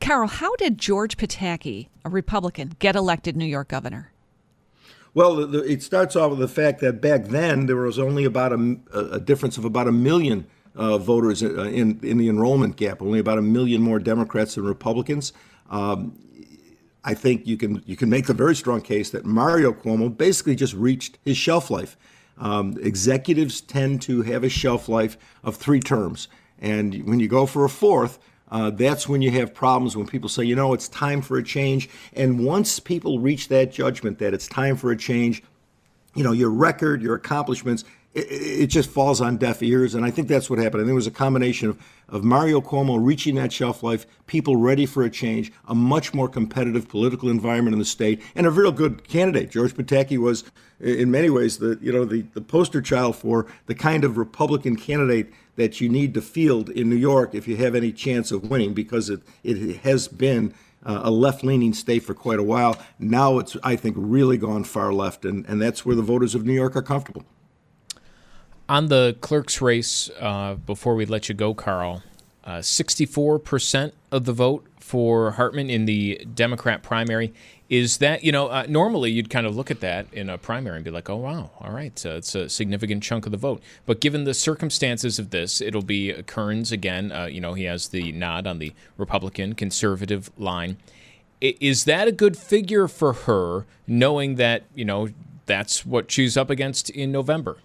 Carl, 0.00 0.28
how 0.28 0.54
did 0.56 0.78
George 0.78 1.16
Pataki, 1.16 1.88
a 2.04 2.10
Republican, 2.10 2.76
get 2.78 2.96
elected 2.96 3.36
New 3.36 3.44
York 3.46 3.68
governor? 3.68 4.12
Well, 5.14 5.46
the, 5.46 5.60
it 5.60 5.82
starts 5.82 6.16
off 6.16 6.30
with 6.30 6.40
the 6.40 6.48
fact 6.48 6.80
that 6.80 7.00
back 7.00 7.26
then 7.26 7.66
there 7.66 7.76
was 7.76 7.98
only 7.98 8.24
about 8.24 8.52
a, 8.52 8.76
a 8.92 9.20
difference 9.20 9.56
of 9.56 9.64
about 9.64 9.86
a 9.86 9.92
million 9.92 10.46
uh, 10.74 10.98
voters 10.98 11.42
uh, 11.42 11.62
in 11.62 12.00
in 12.02 12.18
the 12.18 12.28
enrollment 12.28 12.76
gap. 12.76 13.00
Only 13.00 13.20
about 13.20 13.38
a 13.38 13.42
million 13.42 13.80
more 13.80 14.00
Democrats 14.00 14.56
than 14.56 14.64
Republicans. 14.64 15.32
Um, 15.70 16.18
I 17.04 17.14
think 17.14 17.46
you 17.46 17.56
can 17.56 17.82
you 17.86 17.96
can 17.96 18.08
make 18.08 18.26
the 18.26 18.34
very 18.34 18.56
strong 18.56 18.80
case 18.80 19.10
that 19.10 19.24
Mario 19.24 19.72
Cuomo 19.72 20.14
basically 20.16 20.56
just 20.56 20.74
reached 20.74 21.18
his 21.24 21.36
shelf 21.36 21.70
life. 21.70 21.96
Um, 22.38 22.76
executives 22.80 23.60
tend 23.60 24.02
to 24.02 24.22
have 24.22 24.42
a 24.42 24.48
shelf 24.48 24.88
life 24.88 25.16
of 25.44 25.56
three 25.56 25.80
terms, 25.80 26.28
and 26.58 27.06
when 27.06 27.20
you 27.20 27.28
go 27.28 27.46
for 27.46 27.64
a 27.64 27.68
fourth, 27.68 28.18
uh, 28.50 28.70
that's 28.70 29.08
when 29.08 29.22
you 29.22 29.30
have 29.32 29.54
problems. 29.54 29.96
When 29.96 30.06
people 30.06 30.28
say, 30.28 30.44
you 30.44 30.56
know, 30.56 30.72
it's 30.72 30.88
time 30.88 31.22
for 31.22 31.36
a 31.36 31.42
change, 31.44 31.88
and 32.14 32.44
once 32.44 32.80
people 32.80 33.18
reach 33.18 33.48
that 33.48 33.70
judgment 33.70 34.18
that 34.18 34.34
it's 34.34 34.48
time 34.48 34.76
for 34.76 34.90
a 34.90 34.96
change, 34.96 35.44
you 36.14 36.24
know, 36.24 36.32
your 36.32 36.50
record, 36.50 37.02
your 37.02 37.14
accomplishments, 37.14 37.84
it, 38.14 38.20
it, 38.20 38.66
just 38.68 38.88
falls 38.90 39.20
on 39.20 39.36
deaf 39.36 39.62
ears. 39.62 39.94
And 39.94 40.04
I 40.04 40.10
think 40.10 40.28
that's 40.28 40.48
what 40.48 40.58
happened. 40.58 40.82
I 40.82 40.84
think 40.84 40.92
it 40.92 40.94
was 40.94 41.06
a 41.06 41.10
combination 41.10 41.68
of, 41.68 41.78
of 42.08 42.24
Mario 42.24 42.60
Cuomo 42.60 42.98
reaching 43.04 43.34
that 43.34 43.52
shelf 43.52 43.82
life, 43.82 44.06
people 44.26 44.56
ready 44.56 44.86
for 44.86 45.02
a 45.02 45.10
change, 45.10 45.52
a 45.66 45.74
much 45.74 46.14
more 46.14 46.28
competitive 46.28 46.88
political 46.88 47.28
environment 47.28 47.74
in 47.74 47.78
the 47.78 47.84
state, 47.84 48.22
and 48.34 48.46
a 48.46 48.50
real 48.50 48.72
good 48.72 49.06
candidate. 49.08 49.50
George 49.50 49.74
Pataki 49.74 50.16
was, 50.16 50.44
in 50.80 51.10
many 51.10 51.28
ways, 51.28 51.58
the 51.58 51.78
you 51.82 51.92
know 51.92 52.04
the, 52.04 52.22
the 52.34 52.40
poster 52.40 52.80
child 52.80 53.16
for 53.16 53.46
the 53.66 53.74
kind 53.74 54.04
of 54.04 54.16
Republican 54.16 54.76
candidate 54.76 55.32
that 55.56 55.80
you 55.80 55.88
need 55.88 56.14
to 56.14 56.22
field 56.22 56.68
in 56.70 56.88
New 56.88 56.96
York 56.96 57.34
if 57.34 57.46
you 57.46 57.56
have 57.56 57.74
any 57.74 57.92
chance 57.92 58.30
of 58.32 58.50
winning, 58.50 58.74
because 58.74 59.10
it, 59.10 59.22
it 59.42 59.78
has 59.78 60.08
been 60.08 60.54
uh, 60.84 61.00
a 61.04 61.10
left-leaning 61.10 61.72
state 61.72 62.00
for 62.00 62.14
quite 62.14 62.38
a 62.38 62.42
while. 62.42 62.76
Now 62.98 63.38
it's, 63.38 63.56
I 63.62 63.76
think, 63.76 63.96
really 63.98 64.36
gone 64.36 64.64
far 64.64 64.92
left, 64.92 65.24
and, 65.24 65.46
and 65.46 65.62
that's 65.62 65.86
where 65.86 65.96
the 65.96 66.02
voters 66.02 66.34
of 66.34 66.44
New 66.44 66.52
York 66.52 66.76
are 66.76 66.82
comfortable. 66.82 67.24
On 68.68 68.88
the 68.88 69.16
clerk's 69.20 69.60
race, 69.60 70.10
uh, 70.20 70.54
before 70.54 70.94
we 70.94 71.04
let 71.04 71.28
you 71.28 71.34
go, 71.34 71.52
Carl, 71.52 72.02
uh, 72.44 72.58
64% 72.58 73.92
of 74.10 74.24
the 74.24 74.32
vote 74.32 74.66
for 74.80 75.32
Hartman 75.32 75.68
in 75.68 75.84
the 75.84 76.26
Democrat 76.34 76.82
primary. 76.82 77.34
Is 77.68 77.98
that, 77.98 78.22
you 78.22 78.30
know, 78.30 78.48
uh, 78.48 78.66
normally 78.68 79.10
you'd 79.10 79.30
kind 79.30 79.46
of 79.46 79.56
look 79.56 79.70
at 79.70 79.80
that 79.80 80.06
in 80.12 80.28
a 80.28 80.36
primary 80.36 80.76
and 80.76 80.84
be 80.84 80.90
like, 80.90 81.08
oh, 81.08 81.16
wow, 81.16 81.50
all 81.60 81.72
right, 81.72 81.98
so 81.98 82.16
it's 82.16 82.34
a 82.34 82.48
significant 82.48 83.02
chunk 83.02 83.24
of 83.24 83.32
the 83.32 83.38
vote. 83.38 83.62
But 83.86 84.00
given 84.00 84.24
the 84.24 84.34
circumstances 84.34 85.18
of 85.18 85.30
this, 85.30 85.60
it'll 85.62 85.82
be 85.82 86.12
Kearns 86.26 86.72
again. 86.72 87.10
Uh, 87.10 87.24
you 87.24 87.40
know, 87.40 87.54
he 87.54 87.64
has 87.64 87.88
the 87.88 88.12
nod 88.12 88.46
on 88.46 88.58
the 88.58 88.74
Republican 88.98 89.54
conservative 89.54 90.30
line. 90.38 90.76
Is 91.40 91.84
that 91.84 92.06
a 92.06 92.12
good 92.12 92.36
figure 92.36 92.86
for 92.86 93.12
her, 93.12 93.66
knowing 93.86 94.36
that, 94.36 94.64
you 94.74 94.84
know, 94.84 95.08
that's 95.46 95.84
what 95.84 96.10
she's 96.10 96.36
up 96.36 96.50
against 96.50 96.90
in 96.90 97.10
November? 97.10 97.56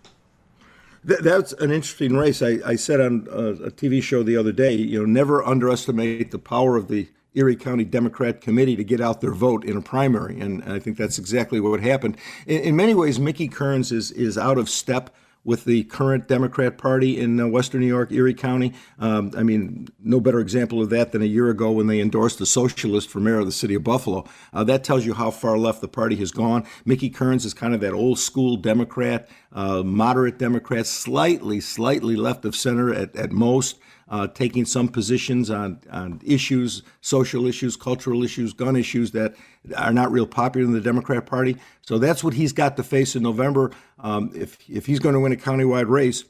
Th- 1.08 1.20
that's 1.20 1.54
an 1.54 1.72
interesting 1.72 2.16
race. 2.16 2.42
I, 2.42 2.60
I 2.66 2.76
said 2.76 3.00
on 3.00 3.28
uh, 3.30 3.34
a, 3.34 3.50
a 3.66 3.72
TV 3.72 4.02
show 4.02 4.24
the 4.24 4.38
other 4.38 4.52
day, 4.52 4.74
you 4.74 5.00
know, 5.00 5.06
never 5.06 5.46
underestimate 5.46 6.32
the 6.32 6.40
power 6.40 6.76
of 6.76 6.88
the 6.88 7.10
Erie 7.36 7.56
County 7.56 7.86
Democrat 7.86 8.42
Committee 8.42 8.76
to 8.76 8.84
get 8.84 9.00
out 9.00 9.22
their 9.22 9.34
vote 9.34 9.64
in 9.64 9.78
a 9.78 9.82
primary, 9.82 10.40
and 10.40 10.64
I 10.64 10.80
think 10.80 10.98
that's 10.98 11.20
exactly 11.20 11.60
what 11.60 11.80
happened. 11.80 12.18
In, 12.48 12.62
in 12.62 12.76
many 12.76 12.94
ways, 12.94 13.20
Mickey 13.20 13.48
Kearns 13.48 13.92
is 13.92 14.12
is 14.12 14.38
out 14.38 14.58
of 14.58 14.70
step 14.70 15.16
with 15.43 15.65
the 15.65 15.84
current 15.86 16.28
Democrat 16.28 16.78
Party 16.78 17.19
in 17.19 17.39
uh, 17.39 17.47
Western 17.47 17.82
New 17.82 17.88
York, 17.88 18.12
Erie 18.12 18.34
County. 18.34 18.73
Um, 18.99 19.32
I 19.38 19.43
mean, 19.43 19.88
no 19.99 20.19
better 20.19 20.39
example 20.39 20.82
of 20.82 20.89
that 20.89 21.12
than 21.12 21.21
a 21.21 21.25
year 21.25 21.49
ago 21.49 21.71
when 21.71 21.88
they 21.88 21.99
endorsed 22.02 22.41
a 22.41 22.45
socialist 22.45 23.10
for 23.10 23.19
mayor 23.19 23.39
of 23.39 23.45
the 23.45 23.52
city 23.52 23.75
of 23.75 23.84
Buffalo. 23.84 24.25
Uh, 24.54 24.63
that 24.65 24.84
tells 24.84 25.06
you 25.06 25.13
how 25.13 25.32
far 25.32 25.58
left 25.58 25.82
the 25.82 25.88
party 25.88 26.15
has 26.17 26.32
gone. 26.32 26.65
Mickey 26.86 27.10
Kearns 27.10 27.45
is 27.45 27.54
kind 27.54 27.73
of 27.73 27.82
that 27.82 27.93
old 27.93 28.19
school 28.19 28.58
Democrat, 28.58 29.30
uh, 29.54 29.82
moderate 29.84 30.38
Democrat, 30.38 30.86
slightly, 30.86 31.60
slightly 31.60 32.15
left 32.15 32.45
of 32.45 32.56
center 32.56 32.93
at, 32.93 33.15
at 33.15 33.32
most 33.32 33.80
uh, 34.10 34.28
taking 34.28 34.65
some 34.65 34.88
positions 34.88 35.50
on, 35.50 35.80
on 35.91 36.19
issues, 36.26 36.84
social 37.02 37.45
issues, 37.45 37.76
cultural 37.76 38.24
issues, 38.24 38.54
gun 38.54 38.76
issues 38.76 39.12
that 39.12 39.36
are 39.78 39.93
not 39.93 40.12
real 40.12 40.26
popular 40.26 40.65
in 40.65 40.74
the 40.74 40.82
Democrat 40.82 41.26
Party. 41.26 41.58
So 41.82 41.98
that's 41.98 42.24
what 42.24 42.34
he's 42.34 42.54
got 42.54 42.78
to 42.78 42.84
face 42.84 43.15
in 43.15 43.24
November. 43.24 43.72
Um, 44.00 44.32
if, 44.34 44.58
if 44.69 44.86
he's 44.86 45.00
going 45.00 45.13
to 45.13 45.19
win 45.19 45.32
a 45.32 45.36
countywide 45.36 45.89
race, 45.89 46.26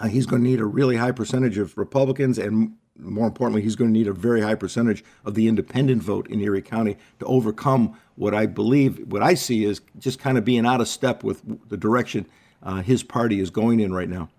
uh, 0.00 0.08
he's 0.08 0.26
going 0.26 0.42
to 0.42 0.48
need 0.48 0.60
a 0.60 0.64
really 0.64 0.96
high 0.96 1.12
percentage 1.12 1.56
of 1.56 1.78
Republicans, 1.78 2.38
and 2.38 2.74
more 2.98 3.26
importantly, 3.26 3.62
he's 3.62 3.76
going 3.76 3.92
to 3.92 3.98
need 3.98 4.08
a 4.08 4.12
very 4.12 4.40
high 4.40 4.54
percentage 4.54 5.04
of 5.24 5.34
the 5.34 5.46
independent 5.46 6.02
vote 6.02 6.28
in 6.28 6.40
Erie 6.40 6.62
County 6.62 6.96
to 7.20 7.26
overcome 7.26 7.96
what 8.16 8.34
I 8.34 8.46
believe, 8.46 8.98
what 9.12 9.22
I 9.22 9.34
see 9.34 9.64
is 9.64 9.80
just 9.98 10.18
kind 10.18 10.38
of 10.38 10.44
being 10.44 10.66
out 10.66 10.80
of 10.80 10.88
step 10.88 11.22
with 11.22 11.42
the 11.68 11.76
direction 11.76 12.26
uh, 12.62 12.82
his 12.82 13.02
party 13.02 13.40
is 13.40 13.50
going 13.50 13.80
in 13.80 13.92
right 13.92 14.08
now. 14.08 14.30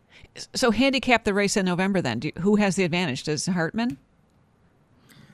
So 0.54 0.72
handicap 0.72 1.24
the 1.24 1.34
race 1.34 1.56
in 1.58 1.66
November 1.66 2.02
then. 2.02 2.20
Do, 2.20 2.32
who 2.40 2.56
has 2.58 2.76
the 2.76 2.84
advantage? 2.84 3.24
Does 3.24 3.46
Hartman? 3.46 3.98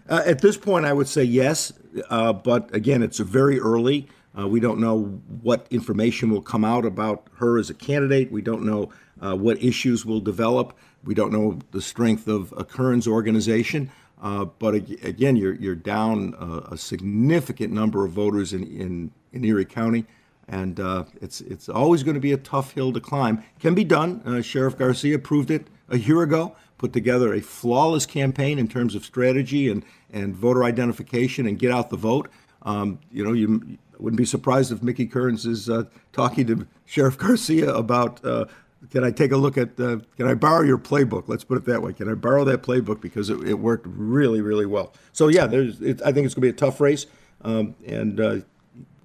Uh, 0.09 0.23
at 0.25 0.41
this 0.41 0.57
point, 0.57 0.85
I 0.85 0.93
would 0.93 1.07
say 1.07 1.23
yes, 1.23 1.71
uh, 2.09 2.33
but 2.33 2.73
again, 2.75 3.01
it's 3.01 3.19
very 3.19 3.59
early. 3.59 4.07
Uh, 4.37 4.47
we 4.47 4.59
don't 4.59 4.79
know 4.79 5.21
what 5.41 5.67
information 5.69 6.29
will 6.29 6.41
come 6.41 6.63
out 6.63 6.85
about 6.85 7.27
her 7.35 7.57
as 7.57 7.69
a 7.69 7.73
candidate. 7.73 8.31
We 8.31 8.41
don't 8.41 8.63
know 8.63 8.91
uh, 9.21 9.35
what 9.35 9.61
issues 9.61 10.05
will 10.05 10.19
develop. 10.19 10.77
We 11.03 11.13
don't 11.13 11.31
know 11.31 11.59
the 11.71 11.81
strength 11.81 12.27
of 12.27 12.53
a 12.57 12.63
Kearns 12.63 13.07
organization. 13.07 13.91
Uh, 14.21 14.45
but 14.45 14.75
again, 14.75 15.35
you're, 15.35 15.55
you're 15.55 15.75
down 15.75 16.35
a, 16.39 16.73
a 16.73 16.77
significant 16.77 17.73
number 17.73 18.05
of 18.05 18.11
voters 18.11 18.53
in, 18.53 18.63
in, 18.63 19.11
in 19.33 19.43
Erie 19.43 19.65
County 19.65 20.05
and 20.47 20.79
uh, 20.79 21.05
it's 21.21 21.41
it's 21.41 21.69
always 21.69 22.03
going 22.03 22.15
to 22.15 22.21
be 22.21 22.33
a 22.33 22.37
tough 22.37 22.73
hill 22.73 22.91
to 22.93 22.99
climb. 22.99 23.43
Can 23.59 23.75
be 23.75 23.83
done. 23.83 24.21
Uh, 24.25 24.41
Sheriff 24.41 24.77
Garcia 24.77 25.19
proved 25.19 25.51
it 25.51 25.67
a 25.89 25.97
year 25.97 26.21
ago. 26.21 26.55
Put 26.77 26.93
together 26.93 27.33
a 27.33 27.41
flawless 27.41 28.05
campaign 28.05 28.57
in 28.57 28.67
terms 28.67 28.95
of 28.95 29.05
strategy 29.05 29.69
and 29.69 29.85
and 30.11 30.35
voter 30.35 30.63
identification 30.63 31.45
and 31.45 31.57
get 31.59 31.71
out 31.71 31.89
the 31.89 31.97
vote. 31.97 32.29
Um, 32.63 32.99
you 33.11 33.23
know, 33.23 33.33
you 33.33 33.77
wouldn't 33.97 34.17
be 34.17 34.25
surprised 34.25 34.71
if 34.71 34.83
Mickey 34.83 35.05
Kearns 35.05 35.45
is 35.45 35.69
uh, 35.69 35.83
talking 36.11 36.47
to 36.47 36.67
Sheriff 36.85 37.17
Garcia 37.17 37.73
about. 37.73 38.23
Uh, 38.25 38.45
can 38.89 39.03
I 39.03 39.11
take 39.11 39.31
a 39.31 39.37
look 39.37 39.59
at? 39.59 39.79
Uh, 39.79 39.99
can 40.17 40.27
I 40.27 40.33
borrow 40.33 40.63
your 40.63 40.79
playbook? 40.79 41.25
Let's 41.27 41.43
put 41.43 41.57
it 41.57 41.65
that 41.65 41.83
way. 41.83 41.93
Can 41.93 42.09
I 42.09 42.15
borrow 42.15 42.43
that 42.45 42.63
playbook 42.63 42.99
because 42.99 43.29
it, 43.29 43.47
it 43.47 43.59
worked 43.59 43.85
really, 43.87 44.41
really 44.41 44.65
well. 44.65 44.91
So 45.13 45.27
yeah, 45.27 45.45
there's. 45.45 45.79
It, 45.81 46.01
I 46.01 46.11
think 46.11 46.25
it's 46.25 46.33
going 46.33 46.41
to 46.47 46.47
be 46.47 46.49
a 46.49 46.53
tough 46.53 46.81
race, 46.81 47.05
um, 47.43 47.75
and 47.85 48.19
uh, 48.19 48.37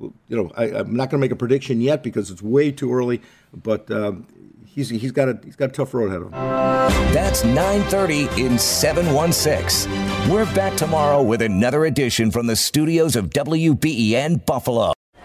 you 0.01 0.13
know, 0.29 0.51
I, 0.57 0.67
am 0.81 0.95
not 0.95 1.11
going 1.11 1.21
to 1.21 1.25
make 1.25 1.33
a 1.33 1.37
prediction 1.37 1.81
yet 1.81 2.03
because 2.03 2.31
it's 2.31 2.43
way 2.43 2.71
too 2.71 2.93
early. 2.93 3.23
But 3.55 3.91
um, 3.91 4.27
he's 4.65 4.91
he's 4.91 5.13
got 5.13 5.29
a 5.29 5.41
he's 5.45 5.57
got 5.57 5.71
a 5.71 5.73
tough 5.73 5.95
road 5.95 6.09
ahead 6.09 6.23
of 6.23 6.27
him. 6.27 6.33
That's 7.13 7.43
9:30 7.43 8.39
in 8.39 8.59
716. 8.59 9.91
We're 10.31 10.45
back 10.55 10.77
tomorrow 10.77 11.23
with 11.23 11.43
another 11.43 11.85
edition 11.87 12.31
from 12.31 12.47
the 12.47 12.57
studios 12.57 13.17
of 13.17 13.31
WBEN 13.31 14.45
Buffalo. 14.45 14.96